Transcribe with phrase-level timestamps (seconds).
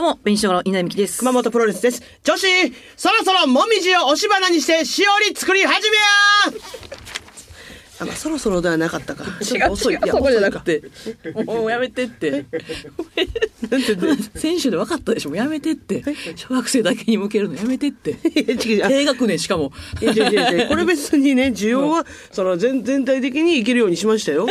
[0.00, 1.18] どうも、紅しょうがの稲美希です。
[1.18, 2.02] 熊本プロレスです。
[2.24, 2.46] 女子、
[2.96, 6.02] そろそろもみじを押し花にして、しおり作り始めや
[8.00, 9.26] あ、まあ、そろそろではなかったか。
[9.44, 9.94] ちょっと遅い。
[9.96, 10.82] 違う、そこじゃなくて。
[11.44, 12.46] もうやめてって。
[14.36, 16.02] 選手で分かったでしょもうやめてって。
[16.34, 18.14] 小学生だけに向けるのやめてって。
[18.14, 19.70] 低学年しかも。
[20.00, 24.48] いや違う違う違うこれ別にね、需要は、その全、全体的にいけるようにしましたよ。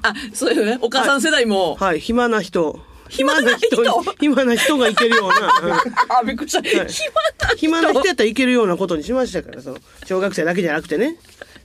[0.00, 0.78] あ、そうよね。
[0.80, 1.74] お母さん世代も。
[1.74, 2.95] はい、暇な人。
[3.08, 5.36] 暇な人に暇な人がいけるような。
[5.36, 6.62] う んあ、びっくりした。
[6.62, 7.04] 暇な人。
[7.56, 11.16] 暇な人やったらいけるようなことにしましたから、その、小学生だけじゃなくてね。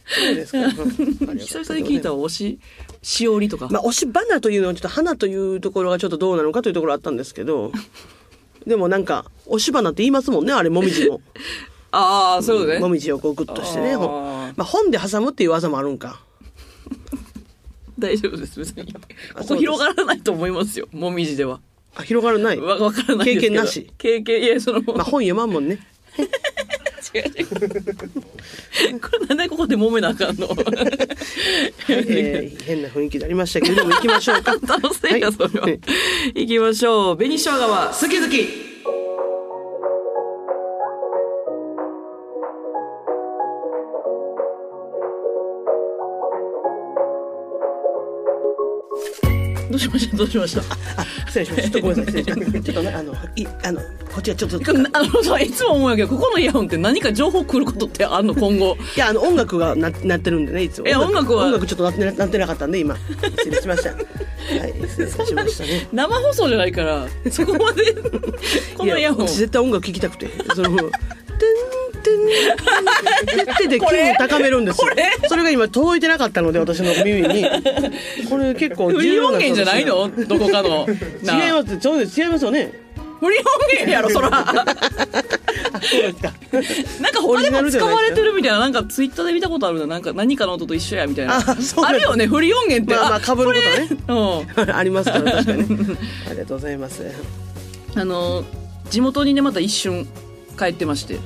[0.07, 2.59] そうですか久々に聞いたわ推し、
[3.01, 3.67] しおりとか。
[3.71, 7.71] まあ、押し花というのはちょっと花というところがちょっとどうなのかというところあったんですけど、
[8.67, 11.21] でもなんか、押し花って言いますもんね、あれ、もみじも。
[11.91, 12.79] ああ、そうね。
[12.79, 13.97] もみじをこうグッとしてね。
[13.97, 16.21] まあ、本で挟むっていう技もあるんか。
[18.01, 18.93] 大丈夫です、別に。
[18.93, 18.99] こ
[19.47, 20.87] こ広がらないと思いますよ。
[20.91, 21.59] もみじでは。
[21.95, 22.57] あ、広がるない？
[22.59, 23.33] わ、わからない。
[23.35, 23.89] 経験なし？
[23.97, 25.79] 経験、いや、その、まあ、本読まんもんね。
[27.13, 28.99] 違 う違う。
[28.99, 30.47] これなんでここで揉めなあかんの？
[31.89, 34.53] えー変な雰囲気になりましたけど、でも行きましょうか。
[34.65, 35.65] 楽しいや、それは。
[35.65, 35.79] はい
[36.35, 37.17] 行きましょう。
[37.17, 38.70] 紅生姜は好き好き。
[49.81, 50.17] しました？
[50.17, 50.61] どうしました？
[51.01, 51.63] あ、失礼しました。
[51.63, 52.23] ちょっとごめんなさい。
[52.25, 53.85] ちょっとね、あの、い、あの、こ
[54.19, 54.57] っちがちょっと。
[54.61, 58.35] いあのさ、いつも思うんやけど、ここのイヤホンって何か情報来ることってあんの？
[58.35, 58.77] 今後。
[58.95, 60.87] や、あの、音楽がな、なってるんでね、いつも。
[60.87, 61.45] いや音楽は？
[61.45, 62.95] 音楽ちょっとなってななってなかったんで、今。
[63.37, 63.89] 失礼しました。
[63.91, 63.95] は
[64.67, 65.87] い、失礼しましたね。
[65.91, 67.93] 生放送じゃないから、そこまで、
[68.77, 69.27] このイヤホン。
[69.27, 70.69] 私絶対音楽聴きたくてその
[73.25, 74.91] 「てんてんてんてん」で気分高めるんですよ。
[75.29, 77.45] それが今届いてなかったので私の耳に。
[78.29, 80.07] これ結構フリー音源じゃないの？
[80.07, 80.87] のどこかの。
[80.87, 81.79] 違います。
[81.79, 82.19] そうです。
[82.21, 82.71] 違いますよね。
[83.19, 84.29] フリー音源やろ、そら。
[84.33, 86.33] あそうですか。
[87.01, 89.85] なんか他でも使われてるみたいな、なんかツイッターで見たことあるな。
[89.87, 91.37] なんか何かの音と一緒や、みたいな。
[91.37, 92.95] あるよね、フリー音源って。
[92.99, 93.87] まあまあ被ることね。
[94.57, 94.75] うん。
[94.75, 95.95] ありますから確かにね。
[96.27, 97.05] ありがとうございます。
[97.95, 98.43] あの、
[98.89, 100.07] 地元にね、また一瞬
[100.57, 101.19] 帰ってまして。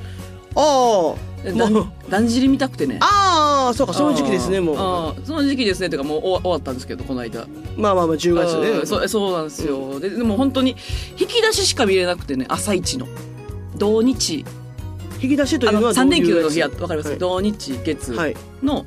[0.56, 1.16] ああ
[1.52, 1.70] だ
[2.10, 2.98] だんじり見たくてね。
[3.02, 5.26] ああそうかその時期ですねもう。
[5.26, 5.90] その時期ですね。
[5.90, 7.48] てかもう終わ終わったんですけど、この間。
[7.78, 10.76] まあまあまあ10月うんねそうそうなんですよ、ででも本当に
[11.20, 13.08] 引き出ししか見れなくてね朝一の。
[13.78, 14.46] 土日。
[15.22, 17.20] 引き出しというのはどう3連休の日やわかります、はい。
[17.20, 18.36] 土日月はい。
[18.64, 18.86] の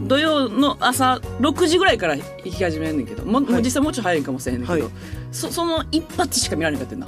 [0.00, 4.92] 土曜の朝6時ぐらいから引き始めんねんけども,、も実際もうちょい早いんかもしれへんねんけど、はい。
[5.32, 7.06] そその一発しか見られなかったんな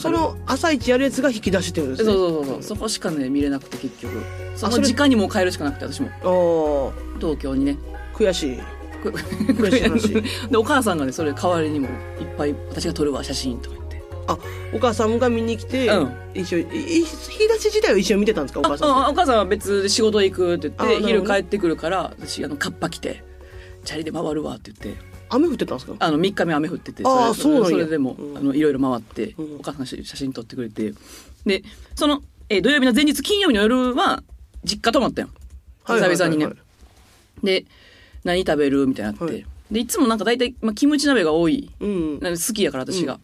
[0.00, 2.62] その朝一やるやつが引き出しっていうんですそうねそうそうそう。
[2.62, 4.22] そこしかね見れなくて結局。
[4.56, 6.08] その時間にもう帰るしかなくて私も。
[6.08, 7.76] あ東京にね。
[7.92, 8.58] あ悔しい。
[9.02, 9.10] く
[9.52, 10.48] 悔しい話。
[10.50, 11.92] でお母さんがねそれ代わりにもいっ
[12.36, 14.02] ぱい私が撮るわ写真とか言って。
[14.26, 14.38] あ
[14.72, 16.12] お母さんが見に来て、うん。
[16.34, 18.60] 一緒引き出し自体は一緒に見てたんですか？
[18.60, 23.24] お母さんああお母さんは別で仕事行くって言って昼帰ってくるから私あのカッパ着て
[23.84, 25.94] チャリで回るわって言って雨降ってたんですか？
[25.98, 28.36] あの3日目雨降っててそれそれでも、うん。
[28.36, 29.56] あのいろいろ回って、うん。
[29.56, 30.92] お母さんが写真撮ってくれて。
[31.46, 31.62] で
[31.94, 34.22] その、えー土曜日の前日金曜日の夜は
[34.64, 35.28] 実家泊まったよ。
[35.86, 36.48] 久々にね。
[37.42, 37.64] で
[38.24, 39.46] 何食べるみたいになって、はい。
[39.70, 41.70] でいつもなんか大体、まあ、キムチ鍋が多い。
[41.80, 42.20] うん。
[42.20, 43.20] なんか好きやから私が、うん。
[43.20, 43.22] い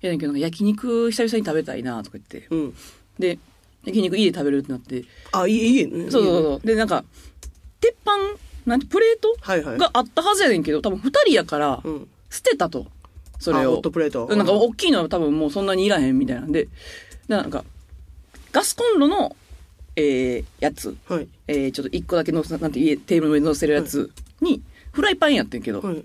[0.00, 2.48] やだけどなんか焼肉久々に食べたいなとか言って。
[2.50, 2.74] うん。
[3.18, 3.38] で
[3.84, 5.04] 焼肉家で食べるってなって。
[5.32, 6.10] あいいいいね。
[6.10, 6.66] そうそうそう。
[6.66, 7.04] でなんか
[7.80, 8.12] 鉄板
[8.66, 9.34] なんてプレート
[9.78, 12.08] があったはずやねんけど多分2人やからうん。
[12.30, 12.86] 捨てたと。
[13.38, 13.72] それを。
[13.72, 14.26] あホットプレート。
[14.34, 16.64] なんか大きいのは多分もうそんなにいらへんみたいなんで。
[16.64, 16.70] で
[17.28, 17.64] なんか
[18.52, 19.36] ガスコンロの
[19.96, 21.28] えーやつ、はい。
[21.48, 24.62] えーちょっと1個だけのせなんて家テーブルの上に乗せるやつに
[24.92, 26.04] フライパンやってんけど、はい。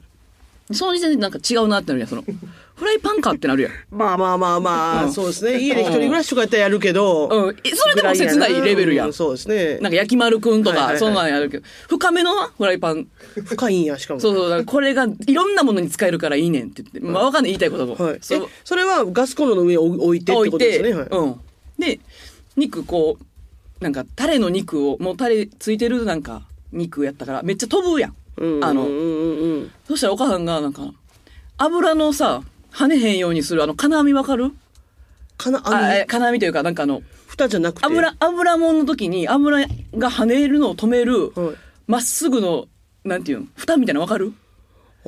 [0.73, 2.23] その時点でなんか違うなってなるやんその
[2.77, 3.71] フライパンかってなるやん。
[3.89, 5.11] まあまあまあまあ、うん。
[5.11, 5.59] そうですね。
[5.59, 7.55] 家で一人暮らしとかやったらやるけど、うん。
[7.63, 9.09] えそれでも切ないレベルやん。
[9.09, 9.79] うそうですね。
[9.79, 10.93] なんか焼き丸くんとはいはいはい。
[10.93, 11.65] かそんなんやるけど。
[11.89, 13.07] 深めのフライパン。
[13.43, 14.19] 深いんやしかも。
[14.19, 17.95] そうそう、だからこれがいろんなものに使えるからいいねんって言って、まあわかんない言いたいことも。
[17.95, 18.47] はい、えそう。
[18.63, 21.07] それはガスコンロの上に置置いてって置いて、ことですよね、はい。
[21.09, 21.39] うん。
[21.79, 21.99] で、
[22.55, 28.15] 肉こう、なんかタレの肉を、もうタレついてるなんか肉やったからめっちゃ飛ぶやん。
[28.37, 29.39] うん、あのうんうん。
[29.39, 30.93] うんそしたらお母さんがなんか、
[31.57, 32.43] 油のさ、
[32.77, 33.63] 跳ねへんようにする。
[33.63, 34.51] あの金網わかる？
[35.37, 37.85] かなあえあの金網というかなんかあの、蓋じゃなくて？
[37.87, 39.59] 油、油もんの時に油
[39.95, 41.55] が跳ねるのを止める、はい。
[41.87, 42.67] まっすぐの、
[43.03, 44.33] なんていうの蓋みたいなのわかる？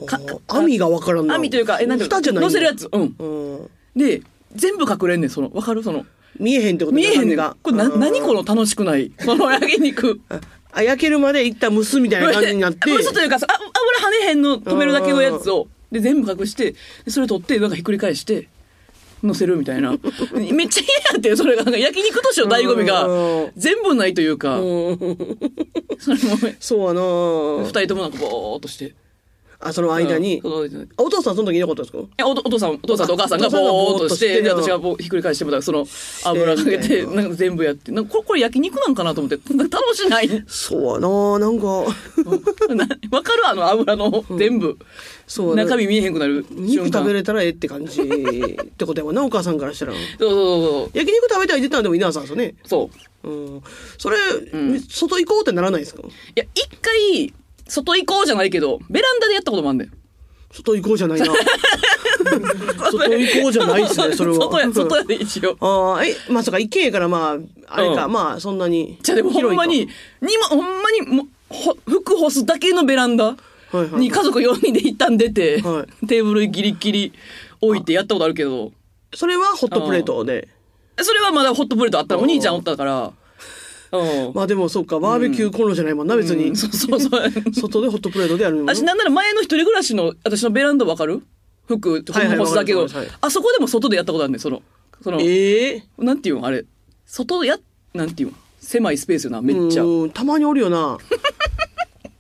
[0.07, 1.35] か網がわからんな。
[1.35, 2.89] 網というか、え、なんていう蓋じゃない乗せるやつ。
[2.91, 3.15] うん。
[3.19, 3.25] う
[3.65, 3.69] ん。
[3.95, 4.21] で、
[4.55, 5.83] 全部隠れんねん、その、わかる？
[5.83, 6.05] その、
[6.39, 7.37] 見えへんってこと見えへんねん。
[7.37, 7.55] が？
[7.61, 10.21] これな、何この楽しくない、その焼肉。
[10.71, 12.89] あ焼けるまで一旦蒸すみたいな感じになって。
[12.93, 16.73] 嘘というかさ、あ油跳ねへんの止めるだけのやつを、で、全部隠して、
[17.05, 18.47] でそれ取って、なんかひっくり返して、
[19.23, 19.91] 乗せるみたいな。
[19.91, 21.77] めっちゃ嫌やって、それが。
[21.77, 28.93] 焼肉としての醍醐味うんが、全部ないというか、それも、そうやな二人ともなんかボーっとして。
[29.61, 30.39] あ、その間に。
[30.43, 31.99] うんお父さんその時いなかったですか？
[32.17, 35.85] えおお父さん、お父さんとお母さんがボーっとして、で、私がひっくり返してもらその
[36.23, 40.43] 油かけて、ななんか全部やって、なんかこれ、これ焼肉なんかなと思って、なんか楽しない。
[40.47, 41.65] そうやななんか、
[42.73, 44.77] なわかるあの油の全部。
[45.27, 46.85] そうやな中身見えへんくなる肉。
[46.85, 48.05] 食べれたらええって感じっ
[48.77, 49.93] てことやもんな、お母さんからしたら。
[49.93, 52.55] そうそうそう焼肉食べたいって言ったのでも稲田さんですよね。
[52.65, 52.97] そう。
[53.23, 53.29] そう。
[53.29, 53.61] うん。
[53.97, 54.17] それ、
[54.57, 56.01] ん外行こうってならないですか？
[56.01, 56.05] い
[56.35, 57.33] や、一回、
[57.69, 59.91] 外行こうじゃないけど、ベランダでやったこともあんねん。
[60.51, 61.25] 外行こうじゃないな。
[62.91, 64.37] 外行こうじゃないですね、それは。
[64.37, 65.57] 外や、外やで一応。
[65.59, 67.37] ああ、え、まあそうか、一軒家からま
[67.67, 68.97] あ、あれか、うんまあそんなに。
[69.01, 69.87] じゃあでもほんまに、に
[70.39, 73.35] ま、ほんまにもう、ほ服干すだけのベランダ
[73.97, 77.13] に家族4人で一旦出て、はテーブルギリギリ
[77.61, 78.71] 置いてやったことあるけど、
[79.13, 80.47] それはホットプレートで。
[81.01, 83.11] それはまだホットプレートあったらお兄ちゃんおったから、うん。
[84.33, 86.49] まあでもそうか、バーベキューコンロじゃないもんな、別に。
[86.49, 86.55] うん。
[86.55, 87.31] そうそうそう。
[87.53, 91.21] 外でホットプレートでやる私なんなら前の一人暮らしの私のベランダわかる？
[91.67, 92.87] 服はいはい干すだけど、
[93.21, 94.61] あそこでも外でやったことあるねんその。
[95.03, 96.65] その、ええなんていうのあれ。
[97.05, 97.57] 外や
[97.93, 99.83] なんていうの狭いスペースよなめっちゃ。
[99.83, 100.97] うんたまにおるよな。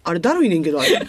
[0.03, 1.05] あれだるいねんけど、あれ。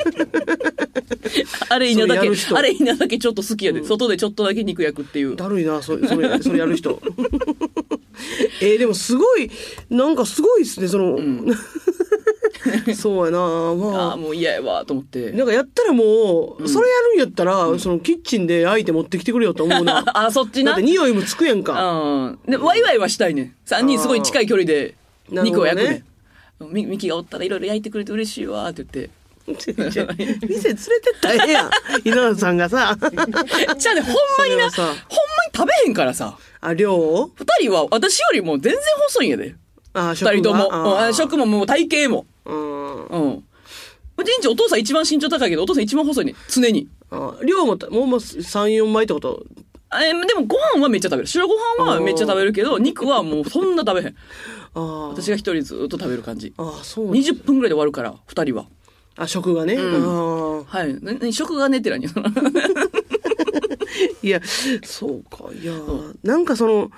[1.68, 5.36] あれ稲だけあれ稲だけちょっと好きやで、外でちょっとだけ肉焼くっていう。
[5.36, 7.00] だるいな、そ それ、それやる人。
[8.60, 9.50] えー、でもすごい、
[9.88, 11.18] なんかすごいっすね、その、
[12.94, 14.12] そうやな、あまあ。
[14.14, 15.32] あもう嫌やわと思って。
[15.32, 20.04] なんかやったらもう、それやるんやったら、そのキッチンで焼いて持ってきてくれよと思うな。
[20.06, 20.72] あそっちな。
[20.72, 21.92] だって匂いもつくやんか。
[21.92, 22.38] うん。
[22.46, 23.54] でワイワイはしたいねん。
[23.66, 24.94] 3人すごい近い距離で
[25.30, 26.10] 肉を焼くねん。
[26.72, 29.10] みミキがおったらいろいろ焼いてくれて嬉しいわって言って
[29.50, 31.70] 店連れてったらええやん。
[32.04, 34.98] 稲田さんがさ、じゃあねほんまになほんまに
[35.54, 37.30] 食べへんからさあ、量を？
[37.36, 39.54] 二人は私よりも全然細いんやで。
[39.94, 40.68] あ、二人とも。
[40.72, 42.26] あうん食ももう体型も。
[42.44, 43.04] うん。
[43.06, 43.44] うん。
[44.18, 46.34] うちんちお父さん一番身長高いけど、お父さん一番細いね。
[46.48, 46.88] 常に。
[47.10, 49.44] あ量も、もうもう3、4枚ってこと？
[49.92, 51.26] あえでもご飯はめっちゃ食べる。
[51.26, 54.14] 白ご飯はめっちゃ食べるけど、肉はもうそんな食べへん。
[54.74, 55.08] ああ。
[55.08, 56.52] 私が一人ずっと食べる感じ。
[56.58, 58.66] ああ、そうなんだ20分ぐらいで終わるから、二人は。
[59.16, 59.76] あ、食がね。
[59.78, 60.64] ああ。
[60.64, 60.86] は
[61.22, 61.32] い。
[61.32, 62.06] 食がねって何？
[64.22, 64.40] いや、
[64.84, 65.52] そうか。
[65.52, 65.72] いや、
[66.22, 66.90] なんかその、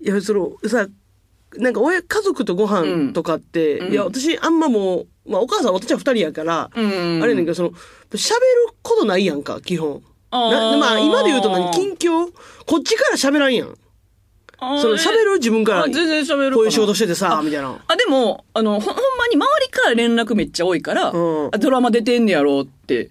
[0.00, 0.86] いや、その、さ、
[1.56, 7.74] なんか親、家族とご飯とかって、うんいや、私あんまもう、まあお母さん私は二人やから、うんあれやねんけど、その、喋
[8.34, 8.40] る
[8.82, 10.02] ことないやんか、基本。
[10.30, 12.30] あまあ今で言うと何、近況？
[12.66, 13.74] こっちから喋らんやん。
[14.80, 15.82] その喋る自分から。
[15.82, 17.78] あ全然喋るこういう仕事しててさ、みたいな。
[17.86, 23.10] あ、でも、あの、ほほんまに周りから連絡めっちゃ多いから、うんあドラマ出てんねやろって、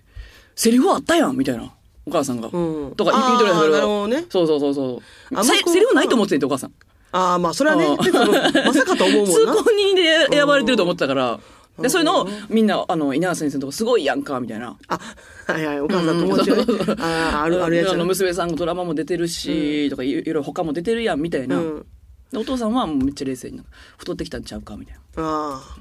[0.55, 1.71] セリフあったやんみたいな。
[2.07, 2.49] お母さんが。
[2.51, 2.59] う
[2.89, 5.37] んとか言ってくれたあーなるほどねそうそうそうそう。
[5.37, 6.71] あ向こうせセリフないと思ってんて、お母さん。
[7.11, 9.53] ああ、まあそれはね、まさかと思うも通んな。
[9.55, 11.39] 行人で選ばれてると思ってたから、
[11.80, 14.77] で、そういうのをみんな、あの、稲田先生のとこすごいやんか、みたいな。
[14.88, 15.00] あ、
[15.48, 16.63] はいはい、お母さん友達がね。
[17.00, 21.57] ああ、ある、あるやつの娘さんがドラマも出てるし、とかいろいろ他も出てるやん、みたいな。
[21.57, 21.86] うん
[22.31, 23.62] でお父さんはもうめっちゃ冷静に
[23.98, 25.24] 太ってきたんちゃうかみたいな。
[25.24, 25.77] ああ、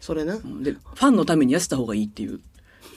[0.00, 0.36] それな。
[0.36, 0.40] で、
[0.72, 2.40] ファンのために痩せた方がいいっていう。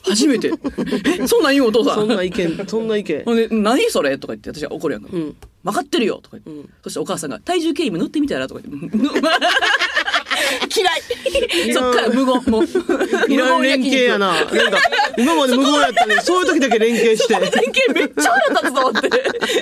[0.04, 0.52] 初めて。
[1.20, 1.96] え、そんなん言うお父さん？
[1.96, 3.26] そんな意見、そんな意見。
[3.26, 4.20] で、何それ？
[4.20, 5.10] とか言って、私は怒るやんか。
[5.12, 5.36] うん。
[5.64, 6.52] 分かってるよとか言って。
[6.52, 8.48] うんそしてお母さんが、体重計今塗ってみたら？
[8.48, 8.98] とか言って。
[10.76, 12.44] 嫌いそっから無言。
[12.48, 13.32] もう。
[13.32, 14.34] いらん連携やな。
[14.34, 14.78] なんか、
[15.18, 17.34] 今まで無言やったのに、そういう時だけ連携して。
[17.34, 19.02] 連携めっちゃ腹立つぞっ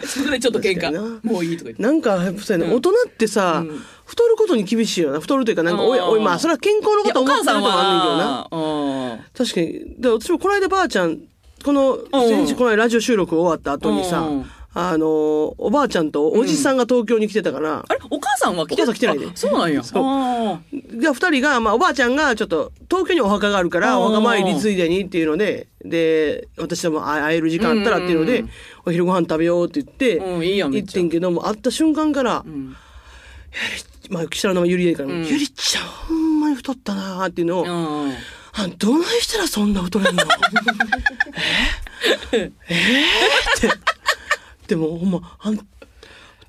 [0.01, 0.07] て。
[0.07, 1.19] そこでちょっと喧嘩。
[1.23, 1.83] もういいとか言って。
[1.83, 3.63] なんか、やっぱそうやね、大人ってさ、
[4.05, 5.19] 太ることに厳しいよな。
[5.19, 8.23] 太るというか、なんか、おい、うんおい、まあ、それは健康のことお母さん思ってるともあんねんけどな。
[8.23, 9.95] は、確かに。
[9.99, 11.19] で、私もこの間ばあちゃん、
[11.63, 19.27] この、ん先日この間ラジオ収録終わった後にさうん、あの、おばあちゃんとおじさんが東京に来てたから、あれお母さんは来てお母さん来てないで。
[19.27, 19.83] あそうなんや。
[19.83, 20.03] そう。
[20.03, 24.03] あで、二人が、まあ、おばあちゃんがちょっと、東京にお墓があるから、うん。
[24.05, 28.49] お墓参りついでにっていうので、で、私とも会える時間あったらっていうのでうん、
[28.87, 32.75] お昼ご飯食べようって言って、うんいいやん行ってんけども、会った瞬間からー、うん。
[34.09, 35.23] まあ、下の名前ゆりえから、ん。
[35.25, 37.67] ゆりちゃんほんまに太ったなーっていうのを、う
[38.07, 38.13] ん
[38.55, 40.21] あどないしたらそんな太れんの？
[42.33, 42.51] え？
[42.69, 42.75] え？
[42.75, 43.67] ー、って。
[44.73, 45.59] でもほんま、あん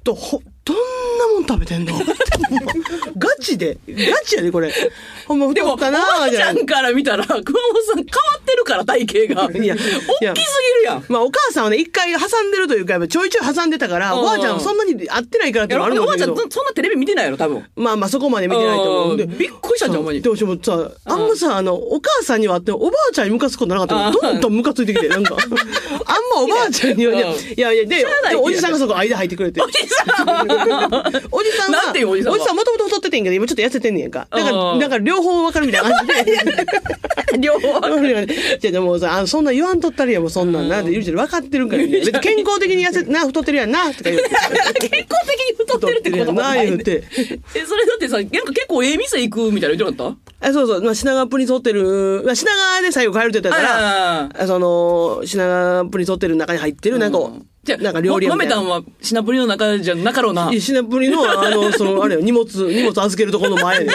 [0.02, 0.76] と、ほ、どん
[1.18, 1.92] なもん食べてんの？
[3.18, 3.76] ガチで？
[3.86, 4.72] ガチやでこれ。
[5.26, 5.98] ほんま太ったな？
[6.24, 6.30] あ。
[6.30, 8.04] ちゃじゃんから見たら、熊本さん変わ
[8.38, 9.52] ってるから、体型が。
[9.62, 10.34] いや大きすぎる
[10.86, 11.04] やん。
[11.08, 14.20] まあお母さんはね一回挟んでるというかちょいちょい挟んでたからうん。
[14.20, 17.64] おばあちゃんはそんなに合ってないからってあるんおばあちゃん、だけどそんなテレビ見てないやろ、多分。
[17.76, 19.14] まあまあそこまで見てないと思う。
[19.14, 19.16] ん。
[19.18, 20.22] でうんびっくりしたんじゃんほんまに。
[20.22, 24.14] でもしもさあんまさあのお母さんにはあってもおばあちゃんにムカつくことなかったからうん。
[24.14, 25.36] どんどんムカついてきてなんか。
[25.44, 25.50] あん
[26.34, 27.34] まおばあちゃんにはいやうん。
[27.34, 28.06] いやで
[28.36, 29.60] おじさんがそこ間入ってくれて。
[29.60, 30.53] おじさん
[31.30, 34.26] おじさんはなんていうおじさんはもともと太っててんけど今ちょっと痩せてんねんか。
[34.30, 34.78] だからうん。
[34.78, 37.38] だから両方分かるみたいな感じで。
[37.38, 37.80] 両方。
[38.60, 40.84] じゃあでもさあそんな言わんとったりやもうそんなんなん。
[40.84, 44.88] て言うて分かってるんから別に健康的に痩せな太ってるやんなとか言うて。
[44.88, 46.76] 健康的に太ってるってこともないね。
[46.76, 47.60] 太ってるやんな言うて。
[47.60, 57.18] え、それだってさ、なんか結構ええ店行くみたいな言ってなかっあそうそう、まあ、品川プリンスホテル、まあ、品川で最後帰るって言ったたから、あその、品川プリンスホテルの中に入ってる、なんか、
[57.64, 58.62] じゃあ、なんか料理屋もみたいな。
[58.62, 60.50] めたんはシナプリの中じゃなかろうな。
[60.50, 63.90] いや品プリの、あの、 その、あれよ、荷物、荷物預けるところの前で、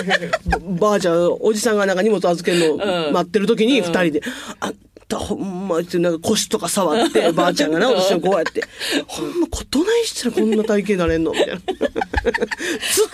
[0.51, 4.21] ばばあちゃん、おじさんがなんか荷物預けるのうん待ってる時に、二人で、
[4.59, 4.75] あん
[5.09, 8.63] たほんま、ってなんか腰とか触って、ばあちゃんがな、 私をこうやって、
[9.07, 11.55] ほんま、こどないしたらこんな体型になれんのみたいな。
[11.59, 13.09] ずっ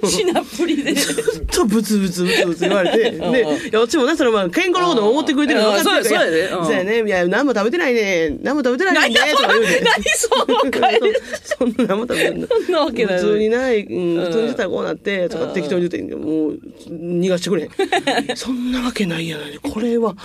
[0.00, 0.08] と。
[0.08, 0.94] シナプリで。
[0.94, 7.04] ずっとブツブツブツブツ言われて、で、いや、うちもな、それまあ、健康のことも思ってくれてるの分かってるからうんそうやそうやでうんそうやね。
[7.06, 8.36] いや、何も食べてないね。
[8.42, 9.20] 何も食べてないね。
[9.32, 9.80] とか言うて。
[9.84, 11.00] 何その会
[11.44, 12.48] そんな何も食べてない。
[12.48, 16.58] そんなわけない普通にない、うん、普通にしてたらこうなって、とか適当に言って、もう、
[16.88, 17.68] 逃がしてくれ。
[18.34, 19.58] そんなわけないやない。
[19.62, 20.16] これは、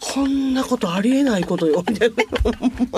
[0.00, 2.16] こんなことありえないことよ、みたいな。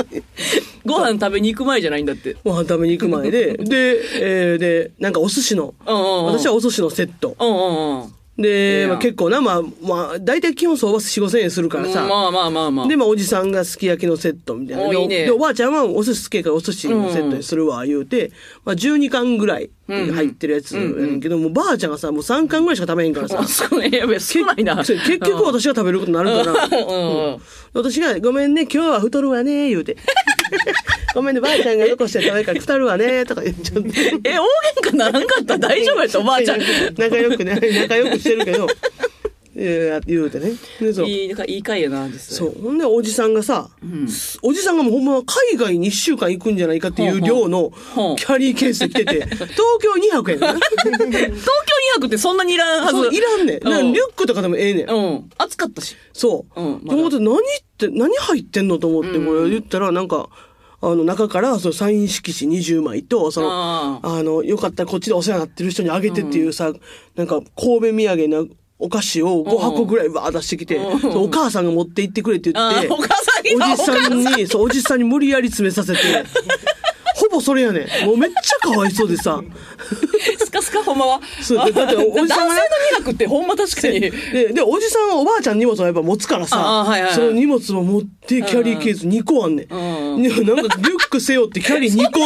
[0.87, 2.37] ご飯食べに行く前じゃないんだって。
[2.45, 7.37] ご飯食べに行く前で、で、えーで、なんかお寿司の、うんうんうん私はお寿司のセット。
[7.39, 8.13] うんうんうん。
[8.39, 12.07] で、まあ、結構な、まあ、まあ、大体基本相場4、5千円するからさ。
[12.07, 12.89] まあまあまあまあ。
[12.89, 14.87] で、まあ、おじさんがすき焼きのセットみたいな。
[14.87, 18.33] いいねで、おばあちゃんはお寿司好きやからお寿司のセットにするわ、言うて、
[18.65, 23.47] まあ、12貫ぐらい入ってるやつやねんけど、もうばあちゃんがさ、もう3貫ぐらいしか食べへんからさあ、。
[23.47, 23.91] そうね。
[23.91, 24.77] やべえ、少ないな。
[24.77, 27.39] 結局私が食べることになるから、うん。
[27.75, 29.99] 私が、ごめんね、今日は太るわね、言うて。
[31.15, 33.91] ごめんね、ばあちゃんが残して食べるから太るわね、とか言っちゃって。
[34.29, 34.43] え、大
[34.85, 36.61] 喧嘩ならんかったら大丈夫やったおばあちゃん。
[36.97, 38.67] 仲良くね、仲良くしてるけど、
[39.55, 40.53] いや言うてね。
[40.81, 42.39] でそういい、いい回やな、実際。
[42.39, 42.63] そう。
[42.63, 43.69] ほんで、おじさんがさ、
[44.43, 47.71] おじさんがもうほんまは海外に1週間行くんじゃないかっていう量の
[48.17, 50.55] キャリーケースで来てて、東京2泊やねんな。
[50.55, 53.15] 東京2泊ってそんなにいらんはず。
[53.15, 53.65] いらんねん。
[53.65, 54.89] なうんリュックとかでもええねん。
[54.89, 55.31] うん。
[55.37, 55.97] 暑かったし。
[56.15, 56.61] そう。
[56.61, 57.41] うんまだで思って何っ
[57.77, 60.31] て、何入ってんのと思って、これ言ったら、なんか、
[60.81, 66.73] あの、中から、その、サイン色紙20枚と、その、ああの、よかったらこっちでお世話になってる人にあげてっていうさ、
[67.15, 68.45] なんか、神戸土産な
[68.79, 76.05] お菓子を5箱ぐらいわー出してきて、お母さんが持って行ってくれって言って、お母さんにおじさんに、そう、おじさんに無理やり詰めさせて、ほ
[77.33, 78.07] ぼそれやねん。
[78.07, 79.43] もうめっちゃかわいそうでさ。
[80.39, 81.21] スカスカほんまは。
[81.41, 82.61] そうだっておじさんが男性
[82.99, 84.01] の2泊ってほんま確かに。
[84.01, 84.11] で、
[84.53, 89.69] で、おじさんはおばあちゃん荷物をやっぱ持つからさ、その荷物を持ってキャリーケース2個あんねん。
[89.69, 92.21] なんかリュック背負ってキャリー 2個、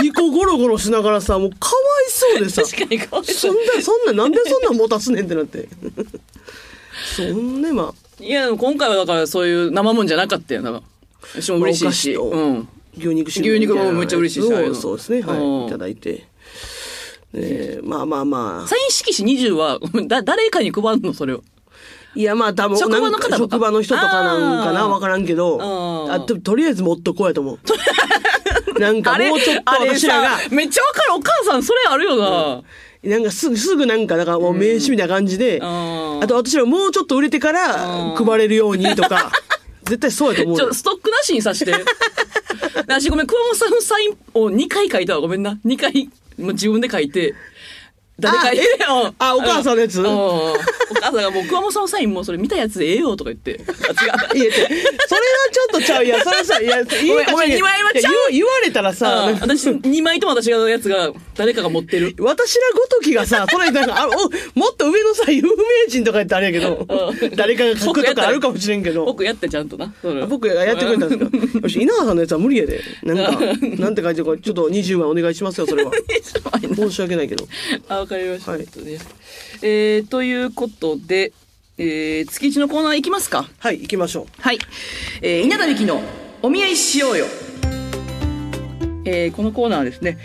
[0.00, 1.72] 2個ゴロゴロしながらさ、もうかわ
[2.08, 2.62] いそうでさ。
[2.62, 5.68] 確かにかわいそそんな、そんな、なんでそんなん持たすねんってなって。
[7.16, 10.82] そんね、まあ、いや、今回はだからそういう生もんじゃなかったよな。
[11.34, 12.14] 私も嬉しいし。
[12.14, 12.68] うん。
[12.96, 15.66] 牛肉牛肉もめっちゃ嬉しいしああいうのそうですね、うんはい。
[15.66, 16.26] いただいて。
[17.34, 18.66] えまあまあまあ。
[18.66, 21.12] サイン色紙20は、だ、誰かに配るの？
[21.12, 21.42] それを。
[22.14, 25.58] いや、まあ多分、職場の方職場の人とかなんかな、わからんけど、
[26.06, 28.80] うんあと、とりあえず持っとこうやと思う。
[28.80, 31.14] なんかもうちょっとあれ私らがさ、めっちゃわかる。
[31.14, 32.62] お母さん、それあるよな。
[33.04, 39.30] なんかすぐ、すぐなんか、だからもう名刺みたいな感じで、んあと私らもうちょっと売れてから配れるようにとか、
[39.84, 40.74] 絶対そうやと思うよちょ、。
[40.74, 41.72] ストックなしにさして。
[42.76, 45.20] 私ごめん、熊本さんのサインを2回書いたわ。
[45.20, 45.58] ごめんな。
[45.64, 47.34] 2回、もう自分で書いて。
[48.18, 50.00] 誰書いてあえうんあお母さんのやつ？
[50.00, 50.54] うんお
[50.94, 53.60] 母さんがもう熊本さんのサインもうそれ見たやつでええよとか言って。
[53.60, 54.44] あ違う。
[54.44, 54.70] いや、それは
[55.52, 56.04] ちょっとちゃう。
[56.04, 62.14] いや、それさ、いや、言ごめんごめん二枚はちゃう言わ言われたらさ、うん私、2枚とも私がのやつが誰かが持ってる。
[62.20, 65.48] 私らごときがさ、それなんか、あおもっと上のさ、有名
[65.88, 69.92] 人とかやったらあれやけど、うん誰かが書くとかあるかもしれんけど、僕やってちゃんとな。
[70.28, 71.58] 僕がやってくれたんですか？
[71.64, 72.80] よし、稲葉さんのやつは無理やで。
[73.02, 73.40] なんか、
[73.82, 75.92] なんて書いてるか、ちょっと20枚お願いしますよ、それは。
[76.76, 77.46] 申し訳ないけど。
[78.14, 78.52] あ、わかりました。
[78.52, 78.66] はい
[79.62, 81.32] えー、ということで、
[81.78, 83.48] えー、月一のコーナー行きますか？
[83.58, 84.58] はい、行きましょはい。
[85.22, 86.00] えー、稲田美希の
[86.42, 87.26] お見合いしようよ。
[89.04, 90.18] えー、このコーナーはですね、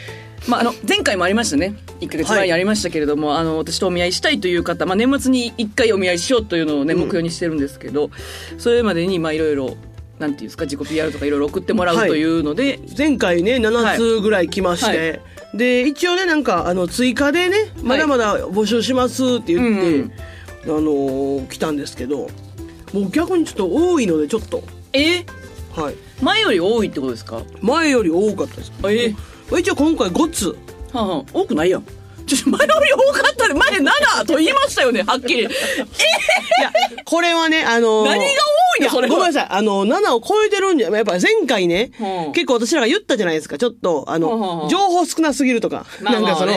[0.48, 1.76] まあ、あの、前回もありましたね。
[2.00, 8.10] 1ヶ月前にありましたけれども、あの、私とお見合いしたいという方、まあ、年末に1回お見合いしようというのをね、目標にしてるんですけど、
[8.58, 9.78] それまでに、まあ、いろいろ、
[10.18, 12.80] なんていうんですか、自己 PR とかいろいろ送ってもらうはいというので、う。
[12.98, 20.12] 前回ね、7つぐらい来まして、はいで一応ねなんかあの追加でねまだまだ募集しますって言って、うん。
[20.64, 22.30] あのー来たんですけど
[22.94, 24.64] もう逆にちょっと多いのでちょっと。
[24.94, 25.26] え？
[25.76, 25.96] はい。
[26.22, 27.42] 前より多いってことですか？
[27.62, 29.16] 前より多かったですえ？
[29.60, 30.50] 一応今回5つ。
[30.94, 31.86] はあはあ、多くないやん。
[32.26, 35.42] ちょ、前より多かったで、前7と言いましたよね、はっきり。
[35.42, 35.50] いや
[37.06, 39.16] これはねあのー何が多いのそれは。
[39.16, 39.48] ごめんなさい。
[39.50, 42.32] あの7を超えてるんじゃやっぱ前回ね、うん。
[42.32, 43.58] 結構私らが言ったじゃないですか。
[43.58, 44.70] ちょっとあの、うんうんうん。
[44.70, 46.54] 情報少なすぎるとか、まあなんかその、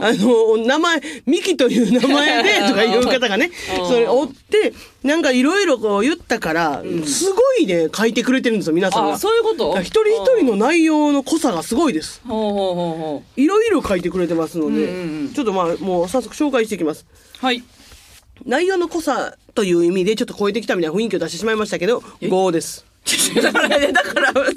[0.00, 3.88] まあの名前ミキという名前でとかいう方がねうん。
[3.88, 9.14] それ追ってなんかいろいろこう言ったから、すごいね書いてくれてるんですよ皆さんが。
[9.14, 9.80] あ、そういうこと？
[9.80, 12.20] 一人一人の内容の濃さがすごいです。
[12.24, 13.22] いろ
[13.66, 17.06] いろ書いてくれてますので、ちょっとまあもう早速紹介していきます。
[17.38, 17.62] はい。
[18.44, 22.84] 内容の濃さという意味でちょっと超えてきたみたいな雰囲気を出してしまいましたけど5です。
[23.40, 24.52] だからね、だから、あんたが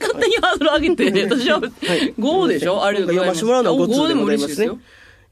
[0.00, 2.82] 勝手にハードル上げて、私は5でしょ？
[2.84, 4.78] あれ読ませてもらうのは5 5通ででも嬉しいですよ。。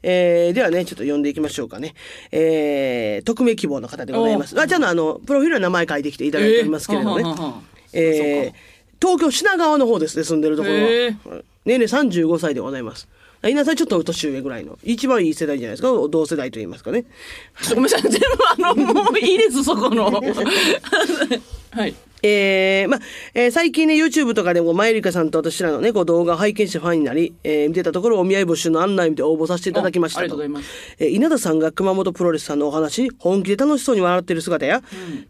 [0.01, 1.93] えー、ではね、ちょっと読んでいきましょうかね。
[2.31, 4.59] えー、匿名希望の方でございます。
[4.59, 7.23] あ、じゃあの、あの、プロフィールの名前書いてきていただいておりますけれどもね。
[7.23, 8.53] えーははははえー、
[9.01, 11.43] 東京品川の方ですね、住んでるところは。
[11.65, 13.07] 年齢35歳でございます。
[13.47, 14.77] 稲さんちょっと年上ぐらいの。
[14.83, 15.89] 一番いい世代じゃないですか？
[16.09, 17.05] 同世代と言いますかね。
[17.69, 18.17] ごめんなさい、全部
[18.69, 20.11] あの、もういいです、そこの。
[21.71, 21.95] はい。
[22.21, 22.99] えー、まあ、
[23.33, 30.21] えー最近ね、YouTube とかでも、まゆりかさんと私らのね、こう動画を拝見してファンになり、えー見てたところ、お見合い募集の案内見て応募させていただきましたと。
[30.21, 34.81] あありがとうございますえー稲田さんが熊本プロレスさんのお話に本気で楽しそうに笑っている姿や、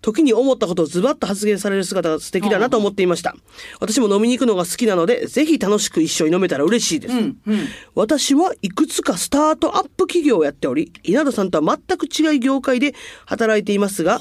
[0.01, 3.35] 時に思ったことをズバッと発言される姿が素敵だなと思っていました。
[3.79, 7.13] 私も飲みに行くのが好きなので、ぜひ楽しく一緒に飲めたら嬉しいです。
[7.13, 7.59] うん、うん。
[7.95, 14.19] 私はいくつかスタートアップ企業をやっており、稲田さんとは全く違い業界で働いていますが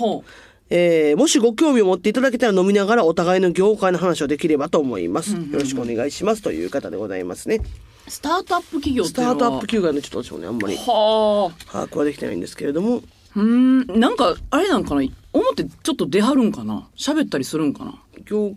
[0.71, 5.35] えーもしご興味を持っていただけたら飲みながらお互いの業界の話をできればと思います。
[5.35, 7.61] よろしくお願いしますという方でございますね。
[8.07, 9.35] スタートアップ企業っていうのは？
[9.35, 11.65] スタートアップ企業がね、ちょっと私もね、あんまりはあ。
[11.73, 15.03] 把握はできてないんですけれども、うーん、なんか、あれなんかな？
[15.33, 16.89] 表ちょっと出はるんかな？
[16.97, 17.95] 喋ったりするんかな？
[18.25, 18.53] 業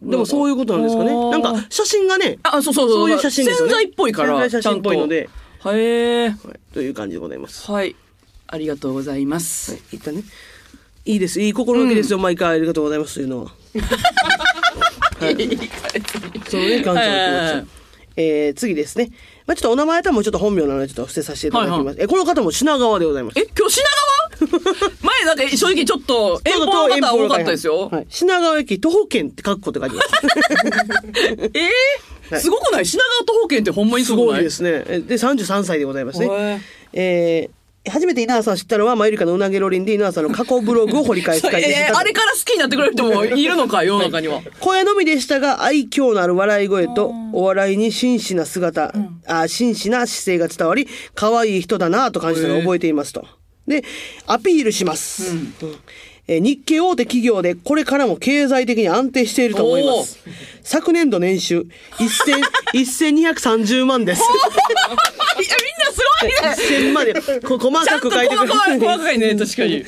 [0.00, 1.14] でもそういうことなんですかね。
[1.30, 2.88] なんか写真がね、あ、そうそうそう。
[2.88, 4.30] そういう写真ですよね潜在っぽいから。
[4.30, 5.28] 潜在写真っぽいので。
[5.66, 6.28] へえ。
[6.28, 6.38] はい、
[6.74, 7.70] という感じでございます。
[7.70, 7.94] はい。
[8.48, 9.72] ありがとうございます。
[9.72, 10.22] はい、一旦ね。
[11.04, 11.40] いいです。
[11.40, 12.18] いい心がけですよ。
[12.18, 13.50] 毎回ありがとうございますというのは。
[15.20, 15.36] はい。
[16.48, 17.64] そのね、感謝の気持ちはいを。
[18.14, 19.10] えー、次ですね。
[19.46, 21.84] まあちょっとお名前ともちょっと本名なのでちょっと伏せさせていただきます。
[21.86, 23.38] はいえ、この方も品川でございます。
[23.38, 23.92] え、今日品川？
[25.02, 27.88] 前なんか正直ちょっと遠方の方多かったですよ。
[27.90, 28.06] はい。
[28.08, 30.08] 品川駅徒歩圏って書くこと書いてます。
[31.54, 32.86] えー、はいすごくない？
[32.86, 34.26] 品川徒歩圏ってほんまにすすごい？
[34.34, 34.84] ごいですね。
[34.88, 36.62] えで、33歳でございますへね。
[36.92, 41.80] えー、初めて稲田さん知ったのは、マユリカのうなげろりんで稲田さんの過去ブログを掘り返す回でした。
[41.88, 44.40] えーあれから好きになってくれる人もいるのか、世の中には。
[44.60, 48.92] 声のみでしたが愛嬌のある笑い声とお笑いに真摯な姿、
[49.26, 53.26] あ真摯な姿勢が伝わり可愛い人だなと感じたのを覚えていますと。
[53.66, 53.82] で
[54.26, 55.54] アピールします、うん。
[56.28, 60.20] えー日系大手企業でこれからも経済的に安定していると思います。
[60.62, 61.66] 昨年度年収
[61.98, 62.42] 1000
[62.74, 64.20] 1230 万です。
[64.20, 64.28] いや、
[65.40, 65.48] みん
[65.81, 66.56] なすごいね。
[66.88, 69.84] 1000までこ細かく書いてくれ細かい、細かいね、確かに。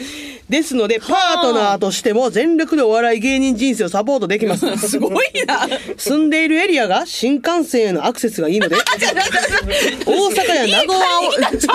[0.48, 4.76] ですのでパートナーとしても全力でお笑い芸人人生をサポートできます。
[4.76, 5.66] すごいな。
[5.96, 8.76] 住んでいるエリアが新幹線へのアクセスがいいので。
[8.76, 11.04] 大阪や名古屋
[11.40, 11.68] 大丈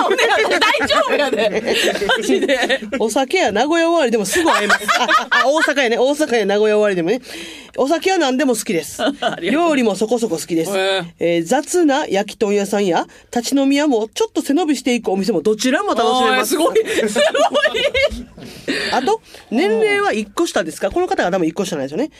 [1.06, 1.12] 夫。
[1.14, 1.62] やで。
[2.06, 2.80] マジで。
[2.98, 4.86] お酒や名古屋終わりでもすぐ会えます。
[4.98, 5.98] ああ大阪やね。
[5.98, 7.20] 大阪や名古屋終わりでもね。
[7.76, 9.02] お酒は何でも好きです。
[9.42, 11.38] 料理もそこそこ好きです、へえ。
[11.38, 16.50] ー雑な焼き豚屋さんや立ち飲み屋もちょっと背伸びしていくお店もどちらも楽しめます。
[16.50, 16.76] すごい。
[16.76, 18.59] すごい。
[18.92, 19.20] あと、
[19.50, 20.90] 年齢は1個下ですか？
[20.90, 22.10] この方が多分1個下なんですよね。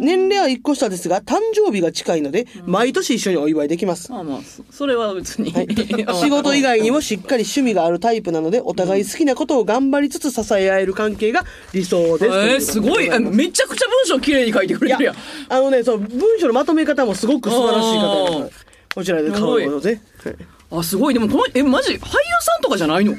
[0.00, 4.10] 年齢は1個下ですが、誕生日が近いので、毎年一緒にお祝いできます。
[4.10, 5.52] まあまあ、そそれは別に。
[6.22, 12.30] 仕事以外にもしっかり趣味があるタイプなので、お互い好きなことを頑張りつつ支え合える関係が理想です。
[12.30, 13.06] えー、すごい。
[13.12, 15.22] えめちゃくちゃ文章綺麗に書いてくいやれてるや
[15.58, 18.66] ん。、あのね、そう、文章のまとめ方もすごく素晴らしい方あーです。
[18.94, 19.90] こちらで買うので。
[20.24, 20.36] はい
[20.70, 21.14] あ、すごい。
[21.14, 22.00] でもこの、え、マジ俳優
[22.40, 23.12] さんとかじゃないの？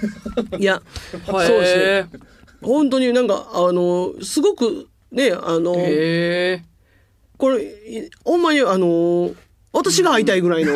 [0.59, 0.81] いや、
[1.25, 2.05] そうですね。
[2.65, 5.75] 本当になんか、あの、すごく、ね、あの。
[7.37, 9.31] これ、いほんまにあの
[9.73, 10.73] 私が会いたいぐらいの。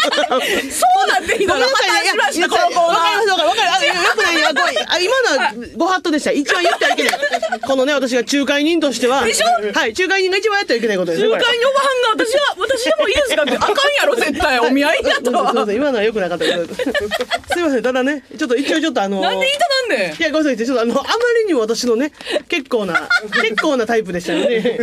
[0.00, 3.26] そうなってきたら、破綻しました、このコーわかり。
[3.26, 3.70] ます、わかる、わかる。
[3.70, 6.32] あ、よくないあ今のはご法度でした。
[6.32, 7.12] 一番言ってはいけない。
[7.60, 9.24] このね、私が仲介人としては。
[9.24, 9.46] でしょ？
[9.46, 13.42] はい、仲介人が一番やってはいけないことです仲介におばはんが私は、私でもいいですか？
[13.42, 20.66] って、あかんやろ、絶対お見合いだとすいまはせん今のは良くなかったすいませんただねちょっと一応ちょっとあのなんで言いたなんねんいや、ごめんなさい。
[20.66, 21.10] ちょっとあの、あま
[21.40, 22.12] りにも私のね、
[22.48, 23.08] 結構な、
[23.42, 24.78] 結構なタイプでしたよね。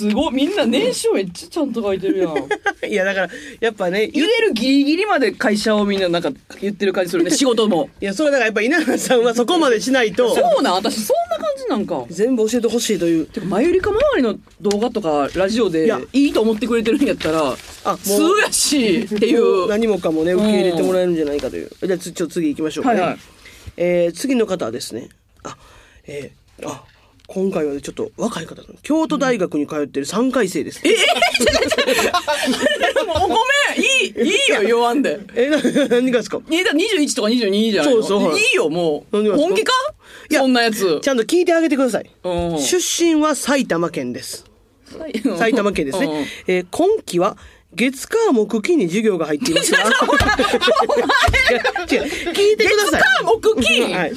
[0.00, 0.34] すごい。
[0.34, 2.34] みんな年収めっちゃちゃんと書いてるやん。
[2.90, 7.90] いや、だから、やっぱね、入れるギリギリまで会社をみんななんか言ってる感じするね仕事も。
[8.00, 12.06] いや、それだからやっぱ稲原さんはそこまでしないと、そうなん私そんな感じなんか。
[12.08, 13.26] 全部教えてほしいという。
[13.26, 16.00] てかマユリカ周りの動画とかラジオでいや。
[16.12, 17.96] いいと思ってくれてるんやったらあもう。
[17.98, 19.68] 数やしっていう。
[19.68, 21.70] 何もかもね、受け入れてもらえるんじゃないかという。
[21.82, 23.00] じゃあ、つちょっと次行きましょうかね。
[23.00, 23.18] はいはい。
[23.76, 25.08] えー次の方はですね、
[25.44, 25.56] あ、
[26.06, 26.84] えーあ、
[27.32, 30.80] 今回はね、ちょっと若い方の京都大学に通ってる3回生です。
[30.84, 30.90] え
[33.06, 35.48] もうごめんいいいいよ言わんでえ
[35.88, 39.72] 何がですかえだ21とか22じゃないそうそういいよもう本気か
[40.28, 42.10] いやそんなやつちゃんと聞いてあげてください。
[42.58, 44.44] 出身は埼玉県です。
[45.38, 46.26] 埼玉県ですね。
[46.48, 47.36] え今期は
[47.76, 49.78] 月火木金に授業が入っていますが。
[51.86, 53.00] 聞いてください。
[53.00, 54.12] 月火木金はい。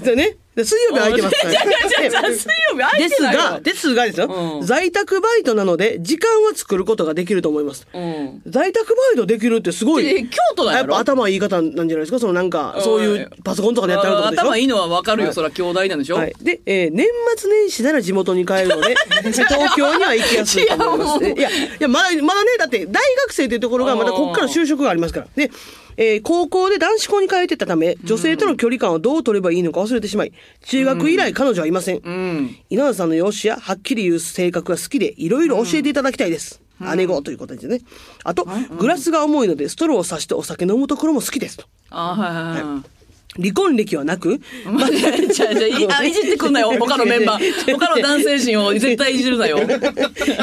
[0.00, 1.46] でね、で水曜日空いてます。
[1.46, 1.58] 違う違う
[2.04, 4.26] 違う違う水曜日空いですてないわが、ですがですよ、
[4.60, 7.86] うん在宅バイトなので、時間は作ることができると思います。
[7.92, 10.06] うん在宅バイトできるってすごい。
[10.06, 12.18] え京都なんやっぱ頭いい方なんじゃないですか？
[12.18, 14.42] そのなんか、そういうパソコンとかでやってあるとでしょ？
[14.44, 16.34] 頭いいのは分かるよ、はいそら兄弟なんでしょ、はい。
[16.40, 18.94] で、えー年末年始なら地元に帰るので、
[19.32, 21.24] 東京には行きやすいと思います。
[21.24, 22.92] いや、いや、まだ、まだね、だって大
[23.26, 25.26] 学生というところがまだこっから就職がありますから。
[25.34, 25.50] で、
[25.96, 32.00] えー高校で男子校に通ってたため、女性との距離感をどう取ればいいのか忘れてしまい、中学以来彼女はいません。
[32.04, 36.60] うん稲田さんの容姿やはっきり言う性格が好きで、いろいろ教えていただきたいです。
[36.96, 37.80] 姉子ということですね。
[38.24, 38.46] あと、
[38.78, 41.66] グラスが重いので、ストローを刺してお酒飲むところも好きですと。
[41.90, 42.82] あはいはいはい、
[43.40, 45.10] 離婚歴はなく、 まあ、じゃ
[45.50, 45.66] あじゃ
[45.98, 49.60] あ いじってくんなよ他のメンバー 他の男性陣を絶対いじるなよ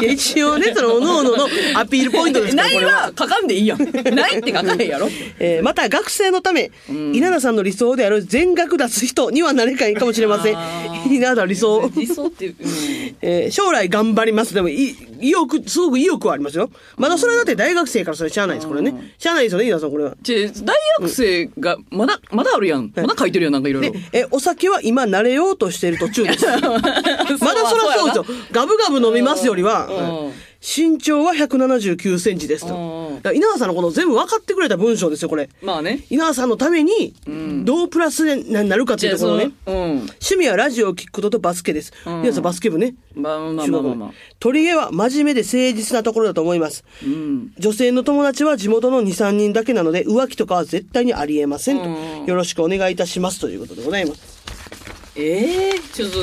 [0.02, 2.92] 一応ね、その、おのおののアピールポイントですないは。
[2.92, 3.80] は書かんでいいやん
[4.16, 6.72] ないって書かへんやろえーまた学生のため、
[7.14, 10.58] 稲田さんの理想である全額出す人にはなれないかもしれません
[11.10, 11.90] 稲田の理想。
[11.96, 14.54] 理想っていう、うんえー将来頑張ります。
[14.54, 16.70] でも、い意欲、すごく意欲はありますよ。
[16.98, 19.14] まだそれはだって大学生からそれしゃあないです、これね。
[19.18, 20.16] しゃあないですよね、稲田さん、これは。
[20.24, 26.46] ち大学生がまだまだあるやんまだ書いてるやんなんかいろいろで、えーお酒は今慣れようとしている途中です。
[26.48, 28.26] まだそりゃそうですよ。
[28.52, 29.90] ガブガブ飲みますよりは、
[30.62, 33.01] 身長は179センチですと。
[33.16, 35.50] うんだから稲田さんのこの全部分かってくれた文章ですよ、これ。
[35.62, 37.14] まあね稲田さんのために、
[37.64, 39.52] どうプラスになるかっていうところね。
[39.66, 41.92] 趣味はラジオを聞くこととバスケです。
[42.08, 42.96] ん稲田さんバスケ部ね。
[43.14, 46.84] まあまあまあまあまあ取り柄は真面目で誠実なところだと思います。
[47.04, 51.84] うん女性の友達は地元の2、3人だけなので、浮気とかは絶対にありえませんと。
[51.86, 54.42] うんよろしくお願いいたしますということでございます。
[55.16, 56.20] ええちょっと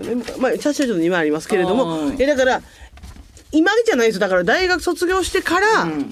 [0.00, 2.62] ねまあ、写真はちょっと2枚ありますけれども、うんえ、だから、
[3.52, 4.20] 今じゃないですよ。
[4.20, 6.10] だから大学卒業してから、ん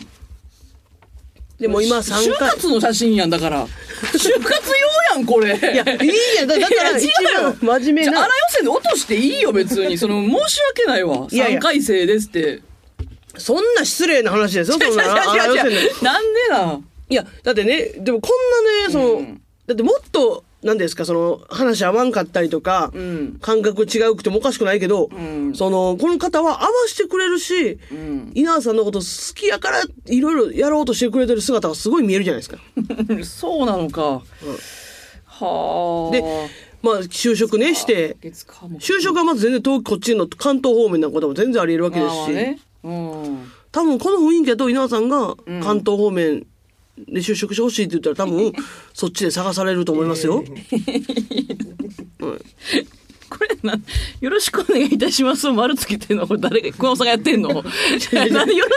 [1.59, 2.51] でも今就3回。
[2.51, 3.71] 活の写真やんだから就
[4.13, 4.71] 活
[5.13, 6.47] 用やんこれいいや、いいやん。
[6.47, 8.29] だだから一いや違うよ番真面目な荒。
[8.29, 12.63] 寄せで落としていいよ別にその申し訳ないわいやいや3回生ですって
[13.37, 15.13] そんな失礼な話ですよ、そんな。
[15.13, 16.85] あら違う違う違う寄せでなんでなん？
[17.09, 23.39] いや、だってね、でもこんなね、その、うんだってもっと、なんですか、その、話合わんかったりとか、うん。
[23.41, 25.55] 感覚違うくてもおかしくないけど、ん。
[25.55, 28.33] その、この方は合わせてくれるし、ん。
[28.35, 32.59] 稲田さんのこと好きやから、いろいろやろうとしてくれてる姿がすごい見えるじゃないですか。
[33.25, 34.23] そうなのか、
[35.25, 36.13] はあ。
[36.13, 36.23] で、
[36.83, 42.61] まあ、就職ね、して、就職はまず全然遠くこっちの関東方面のことも全然あり得るわけですし、まあね。
[42.85, 43.53] うん。
[43.73, 46.47] 多分この雰囲気だと稲田さんが関東方面
[47.09, 48.53] で就職してほしいって言ったら多分
[48.95, 50.45] そっちで探されると思いますよ。
[53.31, 53.81] これな、
[54.21, 56.27] よろしくお願いいたしますを丸つけてんの？
[56.27, 57.51] これ誰が、熊尾さんがやってんの？
[57.55, 57.71] よろ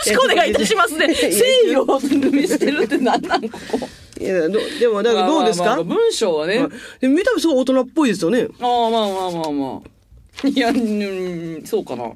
[0.04, 1.26] しくお願いいたしますで、誠
[1.72, 2.00] 意を
[2.32, 3.90] 見せてるって何なんここ。
[4.22, 6.60] いやどでもだどうですか、まあまあまあ文章はね。
[6.60, 6.70] はい
[7.02, 8.48] で見た目すごい大人っぽいですよね。
[8.60, 10.48] ああ、まあまあまあまあ。
[10.48, 12.12] いや、うん、そうかな。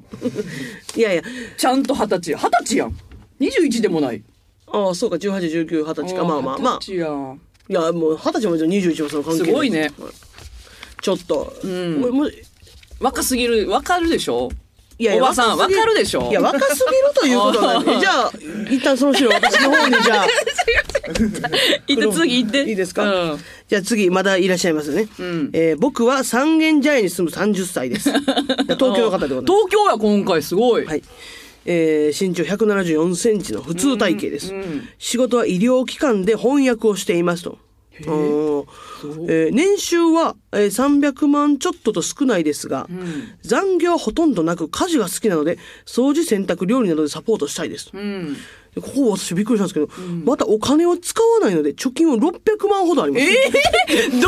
[0.96, 1.22] いやいや、
[1.56, 2.34] ちゃんと二十歳。
[2.34, 2.94] 二十歳やん。
[3.40, 4.22] 21でもない。
[4.72, 6.78] ああ、そうか、18、19、20歳か、まあまあまあ。
[6.92, 7.38] いや、も
[8.08, 9.80] う20歳も21もその関係すごいね。
[9.80, 9.92] はい
[11.00, 12.32] ちょっと、んもう
[12.98, 13.70] 若すぎる。
[13.70, 14.50] わかるでしょ？
[14.98, 16.28] いやいやおばさん、わかるでしょ？
[16.28, 18.32] いや、若すぎるということなんで、 じゃあ、
[18.68, 20.26] 一旦その資料私の方にじゃあ、
[21.86, 22.62] 行って次行って？
[22.64, 23.38] いいですか、うん。
[23.68, 25.02] じゃあ次、まだいらっしゃいますね。
[25.04, 28.10] んえー僕は三軒茶屋に住む30歳です。
[28.66, 29.44] 東京の方でございます。
[29.46, 30.84] 東京や、今回、すごい。
[30.84, 31.02] はい。
[31.70, 34.54] えー身長174センチの普通体型です。
[34.54, 37.58] うんうん仕事は医療機関で翻訳をしていますと。
[38.00, 42.88] えー年収は、えー300万ちょっとと少ないですが、
[43.42, 48.34] 残業はほとんどなく家事が好きなので掃除洗濯料理などでサポートしたいです、うん。
[48.74, 49.88] でここ私びっくりしたんですけど、
[50.24, 53.26] またお金を使わないので貯金は600万ほどあります。
[53.26, 54.26] えー、 どうや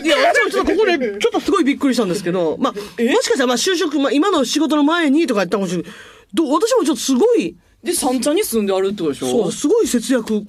[0.00, 0.08] って？
[0.08, 5.92] いや、私もちょっとここで、ちょっとすごいびっくりしたんですけど、まあ、もしかしたら、まあ、就職、まあ、今の仕事の前にとかやったかもしれない。
[6.34, 9.26] どう私もちょっとすごい、で、三茶に住んであるってことでしょ？
[9.30, 10.42] そう、すごい節約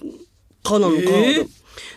[0.63, 1.01] 家なのか。
[1.05, 1.47] えー？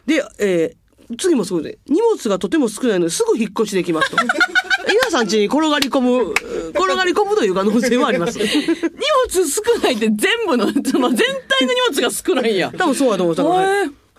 [0.07, 0.79] で、えー
[1.17, 4.19] 次もそうで、荷物がとても少ないのですぐ引っ越しできますと。
[4.87, 6.33] 皆さん家に転がり込む、
[6.75, 8.37] 転がり込むという可能性はあります。
[8.39, 11.17] 荷物少ないって全部の、その全
[11.49, 12.71] 体の荷物が少ないんや。
[12.77, 13.35] 多分そうだと思う。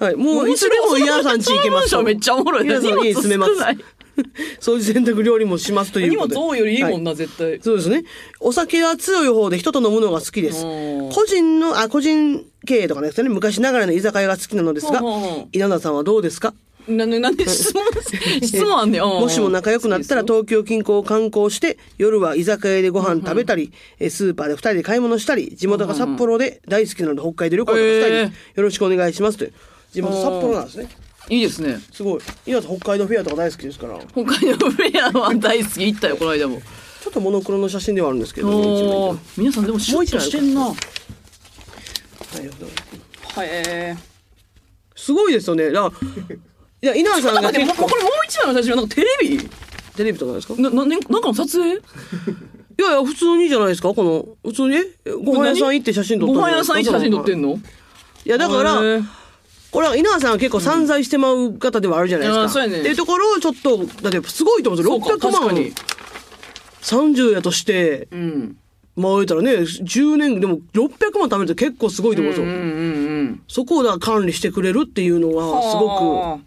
[0.03, 0.15] はい。
[0.15, 3.53] もういつでも皆さん家行けますめっちゃおもろいな皆さん家に住めます
[4.23, 4.60] 荷物少ない。
[4.60, 6.36] 掃除洗濯料理もしますという荷ことで。
[6.36, 7.60] 物多いよりいいもんはな、絶対。
[7.62, 8.03] そうですね。
[8.39, 11.12] お酒は強い方で人と飲むのが好きですうん。
[11.12, 16.53] 個人の、あ、個人経営とかですね、昔ながらの居酒屋が好きなのですがうんうんうん、稲田さんはどうですか？
[16.88, 17.84] な、ななんで質問、
[18.41, 19.03] 質問あんねん。
[19.03, 28.32] うんもしも仲良くなったら東京近郊を観光して、夜は居酒屋でご飯食べたり、えスーパーで二人で買い物したり、地元が札幌で大好きなので北海道旅行とかしたいです。
[28.58, 29.53] よろしくお願いしますという。
[29.93, 30.89] 地元札幌なんですね。
[31.29, 31.79] いいですね。
[31.93, 32.21] すごい。
[32.45, 33.99] 稲田北海道フェアとか大好きですから。
[33.99, 35.85] ち北海道フェアは大好き。
[35.85, 36.61] 行ったよ、この間も。
[37.09, 40.61] ょっとモノクロの写真ではあるんですけど皆さんでもシュッとしてんな。
[40.61, 40.75] は
[43.35, 43.47] はい。
[43.51, 43.95] え
[44.95, 45.71] すごいですよね。
[45.71, 46.07] だから
[46.81, 47.75] いや、稲田さんがこれもう
[48.27, 49.49] 一枚の写真はなんかテレビ？
[49.95, 50.53] テレビとかですか？
[50.57, 51.73] な、な、ねなんかの撮影？
[52.79, 53.93] いやいや、普通にじゃないですか？
[53.93, 54.75] この、普通に？
[54.77, 57.49] えご飯屋さん行って写真撮ったご飯屋さん行って写真撮ってんの？
[57.49, 57.59] のい
[58.29, 58.81] や、だから、
[59.71, 62.43] これは稲田さんは結構散財してまう方ではあるじゃないですか。
[62.43, 64.99] うんそうやねっていうところをちょっと、だってすごいと思うんですよ。
[64.99, 65.73] そうか600万に。
[66.82, 68.58] 30やとして、うん。
[68.95, 72.51] まあ言うたらね、10年、でも600万貯めるって結構すごいと思うんですよ。
[72.51, 73.41] うんうんうん。
[73.47, 76.39] そこをだ管理してくれるっていうのは、すごはあ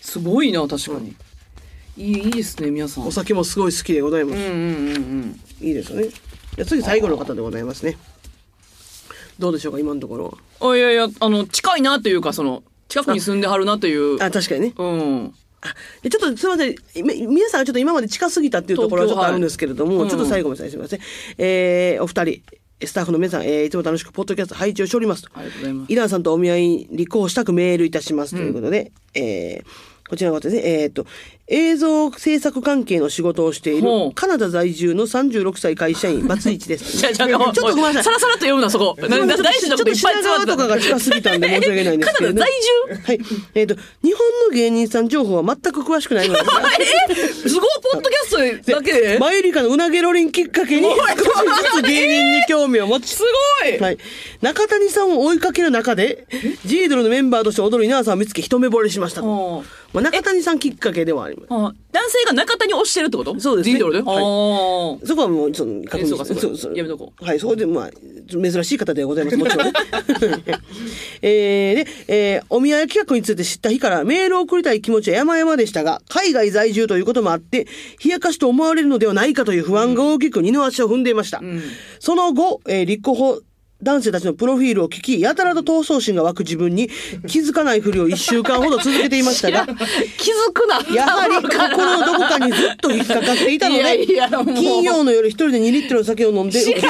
[0.00, 1.14] すごいな、確かに。
[1.98, 3.04] いい、いいですね、皆さん。
[3.04, 4.38] く、お酒もすごい好きでございます。
[4.38, 5.68] うんうんうんうん。
[5.68, 6.08] いいですよね。
[6.08, 7.98] じゃあ次最後の方でございますね。
[9.38, 10.70] どうでしょうか、今のところは。
[10.72, 14.22] あ、いやいや、あの、近いなというか、その、近くに住んではるなという。
[14.22, 14.74] あ、確かにね。
[14.76, 15.34] うん。
[15.60, 17.04] あでちょっとすみません。
[17.04, 21.00] み皆さんがちょっと今まで近すぎたっていうところはちょっとあるんですけれども、はいちょっと最後まですみません。
[21.36, 22.42] えー、お二人、
[22.86, 25.24] スタッフの皆さん、えーいつも楽しくポッドキャスト配置をしております。
[25.34, 31.06] ありがとうございますイランさんとお見合い立候補したくメールいたしますということで、えーこちらの方ですね、えーっと、
[31.50, 36.98] 映像制作関係の仕事をしているカナダ在住の36歳会社員、 松市です。
[36.98, 38.10] ちょっとごめんなさいさ。
[38.10, 38.94] らさらと読むな、そこ。
[39.00, 42.40] 大事なこといっぱいちょっと品川とかが近すぎたんで申し訳ないんですけど、 ね。
[42.40, 42.50] カナダ在
[43.06, 43.20] はい。
[43.54, 46.40] えっ、と、日本の芸人さん情報は全く詳しくないので
[46.80, 49.18] えすごい、ポッドキャストだけで？
[49.18, 50.98] マユリカのうなげろりんきっかけに、少し
[51.76, 53.22] ずつ芸人に興味を持ち、す
[53.62, 53.98] ごいはい。
[54.42, 56.26] 中谷さんを追いかける中で、
[56.66, 59.22] ジードルのメンバーとして踊る稲田さんを見つけ一目惚れしました
[59.92, 61.46] まあ、中谷さんきっかけではあります。
[61.50, 63.38] あ男性が中田に押してるってこと？
[63.40, 63.82] そうですね。
[63.82, 63.98] はい。
[64.00, 66.24] あそこはもう、その、確認えそうか。
[66.26, 67.24] そうかやめとこう。
[67.24, 67.90] はい、それで、まあ、
[68.30, 69.72] 珍しい方ではございます、 もちろんね。
[71.22, 77.66] えー、で、えー、お見合い企画について知った日からメールを送りたい気持ちは山々でしたが、海外在住ということもあって、
[78.04, 81.40] 冷やかしと思われるのではないかという不安が大きく二の足を踏んでいました。
[81.98, 83.40] その後、えー立候補、
[83.80, 86.88] 男性たちのプロフィールを聞き、やたらと闘争心が湧く自分に
[87.28, 89.76] 気づかないふりを一週間ほど続けていましたが、 う。
[90.16, 90.84] 気づくな。
[90.92, 96.86] やはり心のどこかにずっと引っかかっていたので、いやいや金曜の夜一人で2リットルの酒を飲んで、浮き足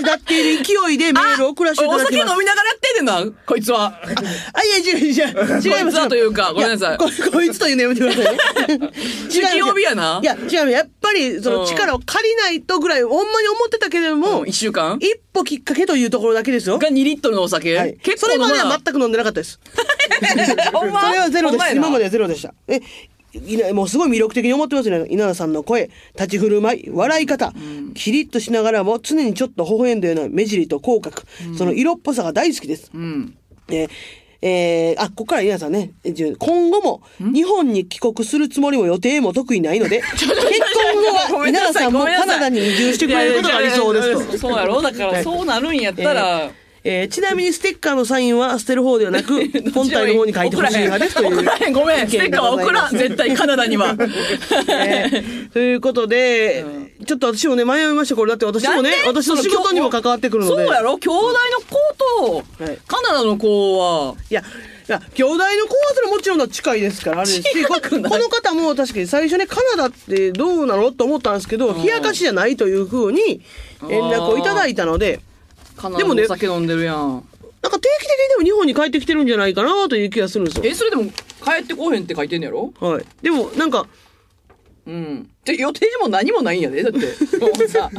[0.00, 2.40] 立っている勢いでメールを送らせていたお酒飲だきます。
[2.40, 4.00] みながらやってんねんな、こいつは。
[4.02, 5.68] あ、いや、違う、違う、違います。
[5.68, 8.90] こいつはというかごめんなさいやこ こいつというのやめてくださいね。
[9.30, 14.98] 違う曜日やないや、違う、やっぱり、そのうん力を借りないとぐらい、ほんまに思ってたけれども、一週間？
[15.00, 16.78] 一歩きっかけというところだけですよ。
[16.78, 17.96] が2リットルのお酒、はい。
[18.02, 19.60] 結それまでは全く飲んでなかったです。
[20.20, 21.74] それはゼロです。
[21.74, 22.54] 今まではゼロでした。
[22.68, 22.80] え、
[23.74, 25.06] もうすごい魅力的に思ってますね。
[25.08, 27.52] 稲田さんの声、立ち振る舞い、笑い方、
[27.94, 31.22] キリッとしながらも常にちょっと微笑んだような目尻と口角、
[31.56, 32.90] その色っぽさが大好きです。
[32.92, 33.34] うん。
[33.68, 33.90] えー
[34.42, 35.90] えーあ、ここから稲田さんね、
[36.38, 40.36] 今後も日本に帰国するつもりも予定も特にないので、 結婚
[41.28, 44.38] 後は稲田さんもカナダに移住してくれることが理想ですと。
[44.38, 44.80] そうやろ。
[44.80, 46.59] だから、 そうなるんやったら、えー
[47.10, 49.34] ちなみにステッカーのサインは捨てる方ではなく、
[49.74, 51.34] 本体の方に書いてほしい派ですという。
[51.36, 53.94] 送らへん、ごめん、ステッカーは送らん、 絶対カナダには。
[54.68, 56.64] えーということで、
[57.06, 58.30] ちょっと私もね、迷いました、これ。
[58.30, 60.64] だって私もね私の仕事にも関わってくるので。
[60.66, 60.96] そうやろ？
[60.96, 61.76] 兄弟の子
[62.58, 64.44] とはい、カナダの子は、いや、い
[64.92, 65.48] や、兄弟の子は
[65.94, 70.90] それもちろん近いですから、あれですし、この方も確かに最初ね、カナダってどうなの？
[70.92, 73.42] と思ったんですけど、冷やかしじゃないというふうに
[73.88, 75.20] 連絡をいただいたので、
[75.80, 76.96] カナでもねダのお酒飲んでるやん。
[77.62, 80.64] なんか定期的にでも日本に帰ってきてるんじゃないかなという気がするんですよ。
[80.64, 81.10] えそれでも帰
[81.62, 82.72] ってこうへんって書いてんのやろ？
[82.80, 83.04] はい。
[83.22, 83.86] でも、なんか、
[84.86, 85.30] うん。
[85.44, 86.98] で予定も何もないんやでだって。
[87.38, 87.90] もうさ。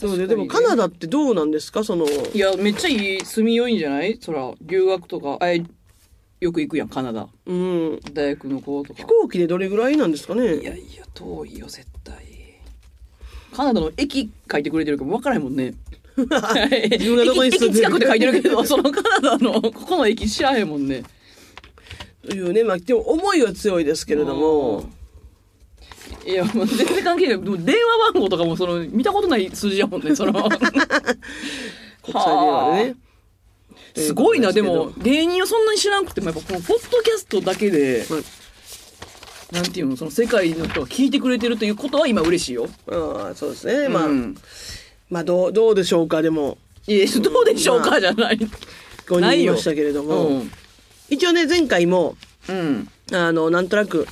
[0.00, 1.84] そうででもカナダってどうなんですか？
[1.84, 4.18] その、いやめっちゃいい住みよいんじゃない？
[4.20, 5.38] そら留学とか。
[5.46, 5.62] え
[6.40, 7.28] よく行くやんカナダ。
[7.46, 8.00] うん。
[8.14, 8.98] 大学の子とか。
[9.00, 12.16] 飛行機でどれぐらいなんですかいねやいや遠いよ絶対。
[13.52, 15.74] カナダの駅書いてくれてるかも分からへんもんね
[16.16, 21.02] 自分がどこに住んでる近くで書いてるけど そのカナダのここの駅知らへんもんね。
[22.26, 24.90] というね、まあ、でも思いは強いですけれども、
[26.26, 27.42] いやもう全然関係ない。
[27.42, 30.32] でも電話番号とかもその見たことない数字やもんねその。
[32.02, 32.96] 国際電話でね。
[33.96, 38.24] すごいなでも芸人をそんなに知らなくてもやっぱこのポッドキャストだけで、はい。
[39.52, 43.88] なんていうのその世界の人が聞いてくれてるということは今嬉しいよ、ああ、そうですね。
[43.88, 44.36] まあ、うん
[45.10, 48.38] まあ、どう、どうでしょうか、でも、いやどうでしょうかじゃない。
[49.06, 50.52] 5人いましたけれども、うん。
[51.08, 52.16] 一応ね、前回も、
[52.48, 52.88] うん。
[53.12, 54.06] あの、なんとなく、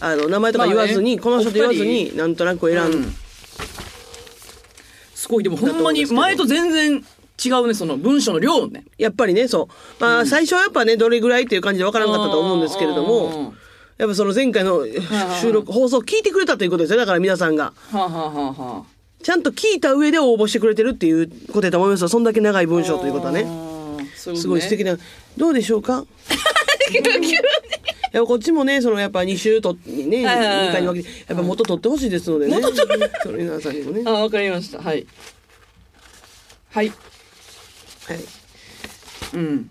[0.00, 1.18] あの、名前とか言わずに、まあね。
[1.22, 3.14] この人と言わずに、なんとなく選んうん。
[5.14, 7.04] すごいでもほんまに前と全然
[7.42, 8.84] 違うねその文章の量ね。
[8.98, 10.02] やっぱりね、そう。
[10.02, 13.54] まあ、最初はやっぱね、どれぐらいっていう感じでわからなかったと思うんですけれども、
[13.98, 14.86] やっぱその前回の
[15.40, 16.98] 収録、放送を聞いてくれたということですよ。
[16.98, 17.72] だから皆さんが。
[17.92, 18.82] はあ、はあはあはあ、
[19.22, 22.08] ちゃんと聞いた上で応募してくれてるっていうことだと思いますよ。
[22.08, 23.40] そんだけ長い文章ということはね。
[23.40, 24.98] あーそううことねすごい素敵な。
[25.36, 26.04] どうでしょうか？
[28.12, 32.60] いやこっちもね、そのやっぱ2週とね、はいはいはい2回に分けて、やっぱ元取ってほしいですのでね。
[33.22, 34.02] それ皆さんにもね。
[34.04, 35.06] あわかりましたはい
[36.70, 38.18] はいはい。
[39.34, 39.70] うん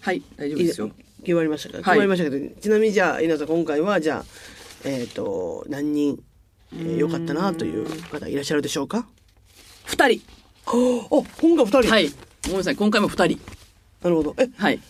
[0.00, 0.90] はい大丈夫ですよ
[1.24, 4.24] 決まりましたか、はい決まりましたけど、ちなみにじゃあ、稲田さん、今回はじゃあ、
[4.84, 6.22] えっ、と、何人、
[6.76, 9.06] えー、よかったなという方いらっしゃるでしょうか？
[9.86, 10.22] 二人。
[10.66, 11.90] あ、今回二人。
[11.90, 12.08] はい。
[12.08, 12.76] ごめんなさい。
[12.76, 13.40] 今回も二人。
[14.02, 14.34] なるほど。
[14.38, 14.80] え、はい。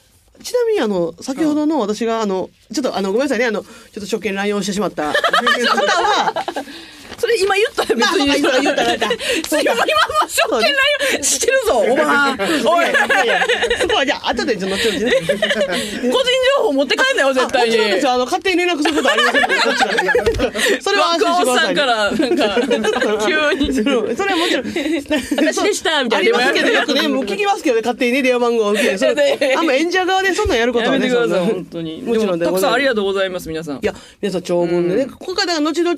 [0.42, 5.12] ちなみにあの、先ほどの私があの、ちょっとあの、ごめんなさいね、あの、ちょっと初見乱用してしまった。
[5.12, 6.34] 方は、
[7.24, 8.26] それ今言ったら別に。
[8.28, 9.12] まあまあ言ったら言ったら
[9.62, 9.84] 今今も
[10.28, 10.68] 証券ラ
[11.16, 12.86] インしてるぞおばおい。
[13.80, 15.12] そこはじゃあ、後でちょっと後々ね。
[15.20, 15.40] 個人
[16.58, 17.76] 情報持って帰んなよ絶対に。
[18.06, 20.82] あの、勝手に連絡することありません。
[20.82, 23.72] それは安心してください、さんからなんか急に。
[23.72, 24.66] それはもちろん。
[24.66, 26.30] 私でしたみたあいな。
[26.30, 29.54] りますけど、よくね、もう聞きますけどね、勝手にね、電話番号を受けて。
[29.56, 32.02] あんま演者側でそんなんやることやはね、本当に。
[32.02, 32.40] もちろん。
[32.40, 33.76] たくさんありががとうございます皆さん。
[33.76, 35.96] いや、皆さん長文でね、ここから後々、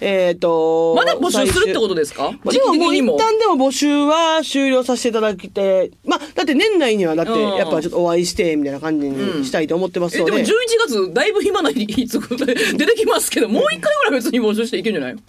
[0.00, 0.55] えっ、と、
[0.96, 2.32] まだ募集するってことですか？
[2.44, 3.16] 時でももう一期的にも。
[3.16, 7.56] 旦でも募集は終了させていただきて、まあ、だって年内にはだって、うん。
[7.56, 10.50] やっぱちょっとお会いして、みたいな感じにしたいと思ってますえでもので。
[10.50, 10.54] 11
[10.88, 11.86] 月だいぶ暇な日
[12.76, 15.22] 出てきますけどもう一回ぐらい別に募集していけるんじゃない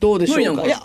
[0.00, 0.64] どうでしょうか？
[0.66, 0.82] いや、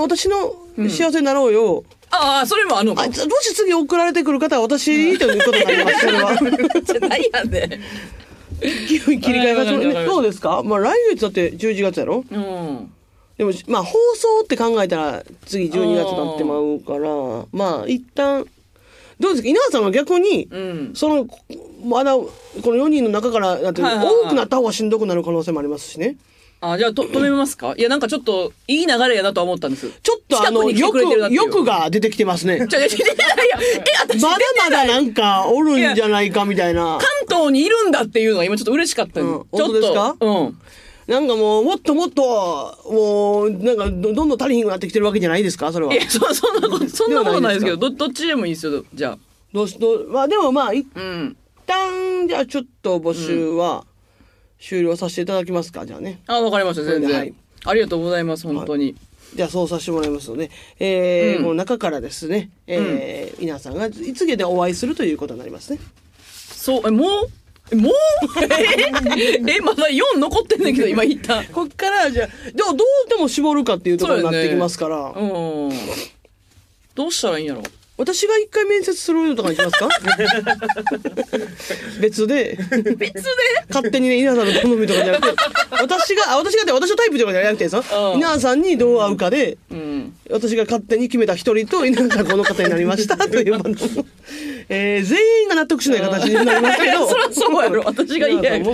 [0.00, 0.56] 私の
[0.88, 1.84] 幸せになろうよ。
[2.10, 3.02] ああそれもあんのも
[3.40, 6.36] し次送られてくる方は私ということになります、それは。
[6.84, 7.80] じゃないやで
[8.62, 9.88] 切り替えがちょうどね。
[9.88, 10.62] わかりましたどうですか？
[10.64, 12.24] まあ来月だって11月やろ？
[12.30, 12.92] うん
[13.38, 18.46] でも、まあ放送って考えたら次12月になってまうから、まあ一旦、
[19.20, 19.48] どうですか？
[19.48, 20.90] 稲葉さんは逆に、うん。
[20.94, 21.26] その、
[21.84, 22.28] まだ、こ
[22.64, 26.16] の4人の中から、だって多くなった方がしんどくなる可能性もありますしね。
[26.58, 27.74] あじゃあと止めますか？
[27.76, 29.90] いやなんかちょっといい流れやなとは思ったんです。
[30.02, 30.98] ちょっとあの、欲
[31.30, 32.66] 欲が出てきてますね。
[32.66, 33.04] じゃあいやいや
[33.76, 36.98] え私まだまだなんかおるんじゃないかみたいな。
[37.28, 40.58] 関東にいるんだっていうのが今ちょっと嬉しかったうんちょっとですかうん
[41.06, 42.22] なんかもう、もっともっと、
[42.90, 45.72] もう、なんかど、どんどん足りひんくなってきてるわけじゃないですか？
[45.72, 45.92] それは。
[45.94, 49.18] いやそ そんなことそんなことないですけどで どどっちでもいいですよじゃあ。
[49.52, 51.36] どうし、どう、まあでもまあ、一うん。
[51.66, 53.84] 旦、じゃあちょっと募集は
[54.60, 56.20] 終了させていただきますか、じゃあね。
[56.26, 57.34] あわかりました全然、はい。
[57.64, 58.94] ありがとうございます本当に、
[59.34, 61.42] じゃあそうさせてもらいますので、えーうん。
[61.44, 65.78] この中からですね、えー皆さんがいつげでお会いするということになりますね。
[66.52, 67.10] そうえもう？
[67.26, 67.92] えもう？
[69.18, 71.42] ええまだ4残ってんねんけど今言った。
[71.44, 75.70] こっから、じゃあ、でもどうでも絞るかっていうところになってきますから、うん。
[76.94, 77.62] どうしたらいいんやろ
[77.98, 79.88] 私が一回面接するとかにしますか？
[82.00, 82.58] 別で、
[82.96, 83.22] 別で？
[83.68, 85.42] 勝手にね、稲田さんの好みとかじゃなくて、
[85.82, 87.82] 私が、あ私がって私のタイプとかじゃなくてさ、う
[88.16, 90.14] ん稲田さんにどう会うかで、うん。
[90.30, 94.04] 私が勝手に決めた一人と、稲田さんこの方になりましたという番組
[94.68, 97.82] えー全員が納得しない形になりますけど、 そりゃそうやろ。
[97.86, 98.64] 私が嫌や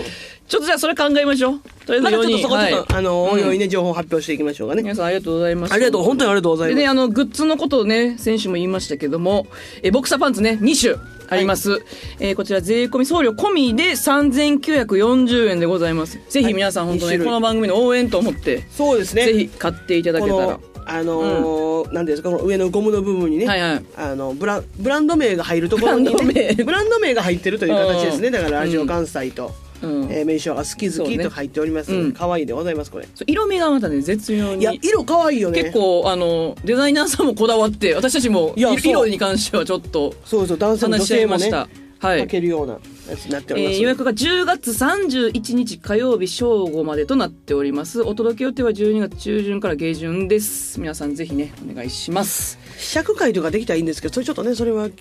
[0.49, 1.61] ちょっとじゃあそれ考えましょう。
[1.87, 2.43] とりあえず4まだちょっと人。
[2.43, 2.99] そこちょっと、はい。
[2.99, 4.83] あの、おいおいうんね、情報を発表していきましょうかね。
[4.83, 5.73] 皆さんありがとうございます。
[5.73, 6.77] ありがとう、本当にありがとうございます。
[6.77, 9.47] でね、あの、グッズのことをね、先週も言いましたけども、
[9.83, 10.97] え、ボクサーパンツね、2種
[11.29, 11.83] あります。
[12.21, 16.19] えーこちら税込み送料込みで3940円でございます。
[16.29, 17.27] ぜひ皆さん本当ね、二種類。
[17.27, 19.25] この番組の応援と思って、そうですね。
[19.25, 20.61] ぜひ買っていただけたら。
[20.85, 23.85] あのーなんていうんですかこの上のゴムの部分にね、はいはい。
[23.97, 26.65] あのブラブランド名が入るところに、ね、ブランド名。
[26.65, 28.33] ブランド名が入ってるという形ですね、うん。
[28.35, 33.09] だからラジオ関西と、うんえー名称が好き好きと入っておりますので、可愛いでございますこれ。
[33.15, 34.63] そう色味がまたね絶妙に。
[34.63, 35.63] いや色可愛いよね。
[35.63, 38.79] 結構あのデザイナーさんもこだわって私たちもいやそう。
[38.79, 41.69] 色に関してはちょっとそうそう男性も女話し合い性もねました。
[42.07, 42.21] はい。
[42.21, 42.79] かけるような
[43.09, 48.01] えー予約が10月31日火曜日正午までとなっております。
[48.03, 50.79] お届け予定は12月中旬から下旬です。
[50.81, 52.59] 皆さんぜひねお願いします。
[52.79, 54.95] 試写会とかできたらいいんですけどそれちょっとねそれはき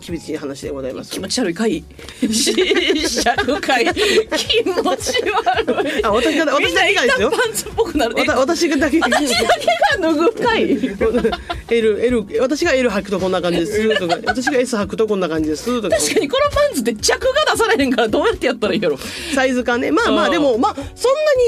[0.00, 1.12] 厳しい話でございます。
[1.12, 1.84] 気持ち悪い会。
[2.32, 2.54] 試
[3.22, 3.84] 着会。
[3.94, 6.04] 気持ち悪い。
[6.04, 7.30] あ私が私だけがですよ。
[7.30, 8.14] パンツっぽくなる。
[8.16, 9.66] 私がだけ私だけ
[10.00, 10.78] が脱ぐ会。
[11.70, 13.98] L L 私が L 履くとこんな感じです。
[13.98, 15.82] とか私が S 履くとこんな感じです。
[15.82, 15.96] とか。
[15.96, 18.96] 確かにこのパンツって着が出されへんからどうやってやったらいいやろ。
[19.34, 19.90] サイズ感ね。
[19.90, 20.26] まあまうん。
[20.26, 20.88] あでもまあそんな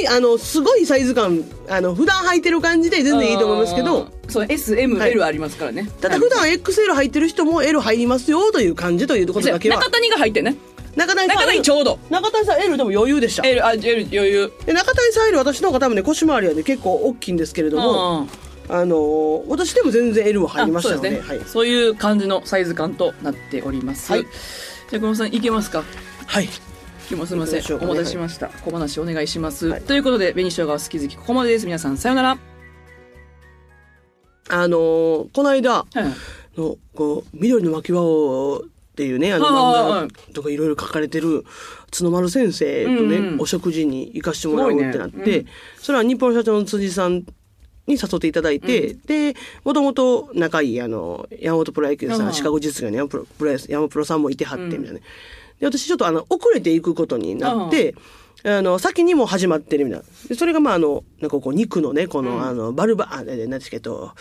[0.00, 4.02] にあのすごいサイズ感あの普段履いてる感じで全然いいと思いますけど。
[4.02, 4.08] うん。
[4.28, 5.22] そう SML、はい。
[5.22, 5.88] ありますからね。
[6.00, 9.76] ただ普段 XL 履いてる人も L 入りますよという感じということだけは。
[9.76, 10.56] 中谷が入ってね。
[10.96, 11.98] 中谷さんちょうど。
[12.10, 13.46] 中谷さん L でも余裕でした。
[13.46, 14.52] L あ L 余裕。
[14.64, 18.28] で中谷さん L 私の方が多分ね腰回りはね結構大きいんですけれどもうん。
[18.68, 21.40] あのー私でも全然 L は入りましたのでね、はい。
[21.46, 24.26] そういう感じのサイズ感となっております、はい
[24.88, 25.82] じゃあ小野さんいけますか？
[26.26, 26.44] はい。
[26.44, 26.52] 今
[27.08, 27.76] 日もすみません。
[27.76, 28.48] お待たせしました。
[28.48, 29.82] 小話お願いします、はい。
[29.82, 31.66] ということで紅生姜好き好きここまでです。
[31.66, 32.38] 皆さんさようなら、
[34.48, 35.86] あのーこの間はい。
[36.56, 41.44] のこう緑の巻き輪をっていうねあのはい漫画とかいろいろ書かれてる
[41.90, 43.40] 角丸先生とね、うんうん。
[43.40, 45.36] お食事に行かしてもらおうってなって、ね。
[45.38, 45.46] うん。
[45.78, 47.24] それは日本社長の辻さん
[47.86, 49.34] に誘っていただいて、で
[49.64, 52.32] もともと仲いいあの山本プロ野球さん、うん。
[52.32, 55.00] シカゴ実業の山プロプロ山プロさんもいてはってみたいなね、
[55.60, 57.94] で私ちょっとあの遅れていくことになって、
[58.44, 60.06] あの先にもう始まってるみたいな。
[60.28, 64.12] でそれがまああのなんかこう肉のねこの,、あのバルバあ何ですけど、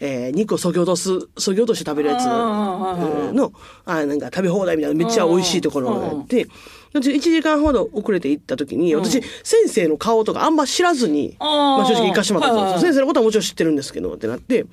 [0.00, 3.52] えー肉をそぎ落とすそぎ落として食べるやつの
[3.84, 6.46] あなんか食べ放題みたいなめっちゃ美味しいところがあって。
[6.46, 12.80] 私1時間ほど遅れて行った時に、私、先生の顔とかあんま知らずに、まあ正直行かしてもらったんですよ。
[12.80, 14.64] 先生のことはもちろん知ってるんですけど、ってなって、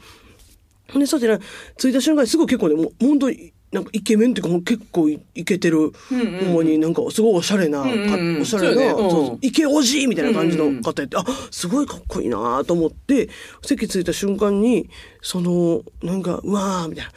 [0.93, 9.38] で、そうやってな、着いた瞬間にすごい結構ね、もう本当に、なんかイケメンっていうかもう結構いイケてる、ほんまになんかすごいおしゃれな、うんうんおしゃれな、ね。
[9.41, 13.30] イケおじいみたいな感じの方やって、あ、すごいかっこいいなと思って、
[13.63, 14.89] 席着いた瞬間に、
[15.22, 17.11] その、なんか、うわーみたいな。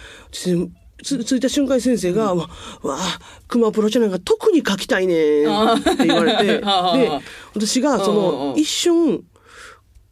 [1.05, 2.50] つつ着いた瞬間に先生が、うわ、
[2.82, 2.98] うわ
[3.48, 6.62] 熊プロちゃんなんか特に書きたいねんって言われて、 で
[7.55, 8.48] 私がそうんうんうん。
[8.50, 9.24] の一瞬、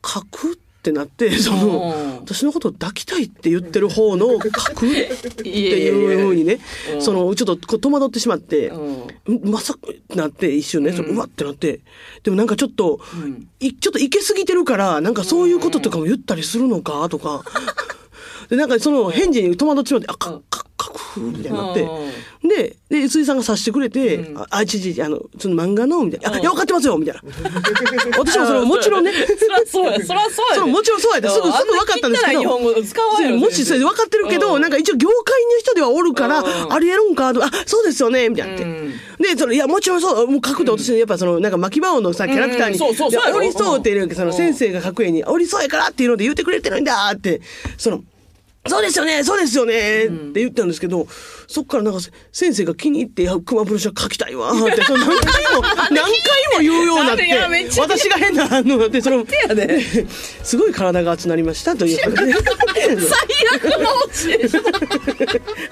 [0.05, 4.39] 書くってなって、そのうん、私のことを抱きたいって言ってる方の書
[4.75, 6.59] くっていうふうにね
[6.95, 7.03] う、ん。
[7.03, 9.51] その、ちょっとこう戸惑ってしまって、うん。
[9.51, 11.81] まさかってなって一瞬ね、そのうわってなって、
[12.25, 13.49] でもなんかちょっと、ん。
[13.61, 17.45] いちょっといけすぎてるから、なんかそういうこととかも言ったりするのかとか、
[18.51, 21.89] で、なんかその返事に戸惑ってしまって、あ、か、か、書くみたいになって、
[22.43, 27.21] で、で、辻さんが察してくれて、あ、あ、ちちち、あの、その漫画の、みたいな、あ、いや、分かってますよみたいな。
[28.19, 32.59] 私もそれ ももちろんね、そらそうやそらそうやそうもちろんそうやで、すぐ、すぐ分かったんですけど。
[33.39, 34.63] もしそれで分かってるけど、うん。
[34.63, 36.73] なんか一応業界の人ではおるから、うん。
[36.73, 38.65] ありえるんかと、あ、そうですよね、みたいなって。
[38.65, 38.93] うん。
[39.19, 43.21] で、その、いや、もちろんそう、もう書くと私、やっぱその、なんか巻き場王のさ、キャラクターに、うんそうそうそう。
[43.21, 44.33] いややろおりそうっていうか、そのうん。
[44.35, 47.41] 先生が書く絵に、おりそうやからっていうので言ってくれてるんだって、
[47.79, 48.03] その、
[48.65, 51.09] そうですよね、そうですよね、って言ったんですけど、
[51.49, 52.01] そっからなんか
[52.31, 59.81] 先生が気に入って、熊プロシャ書きたいわ、って、その何回も、 何回も言うようになって私が変な反応で、その、やで
[60.45, 62.33] すごい体が熱なりましたということで。
[62.39, 62.43] 最
[63.57, 63.81] 悪の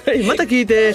[0.07, 0.95] はい、また聞いて。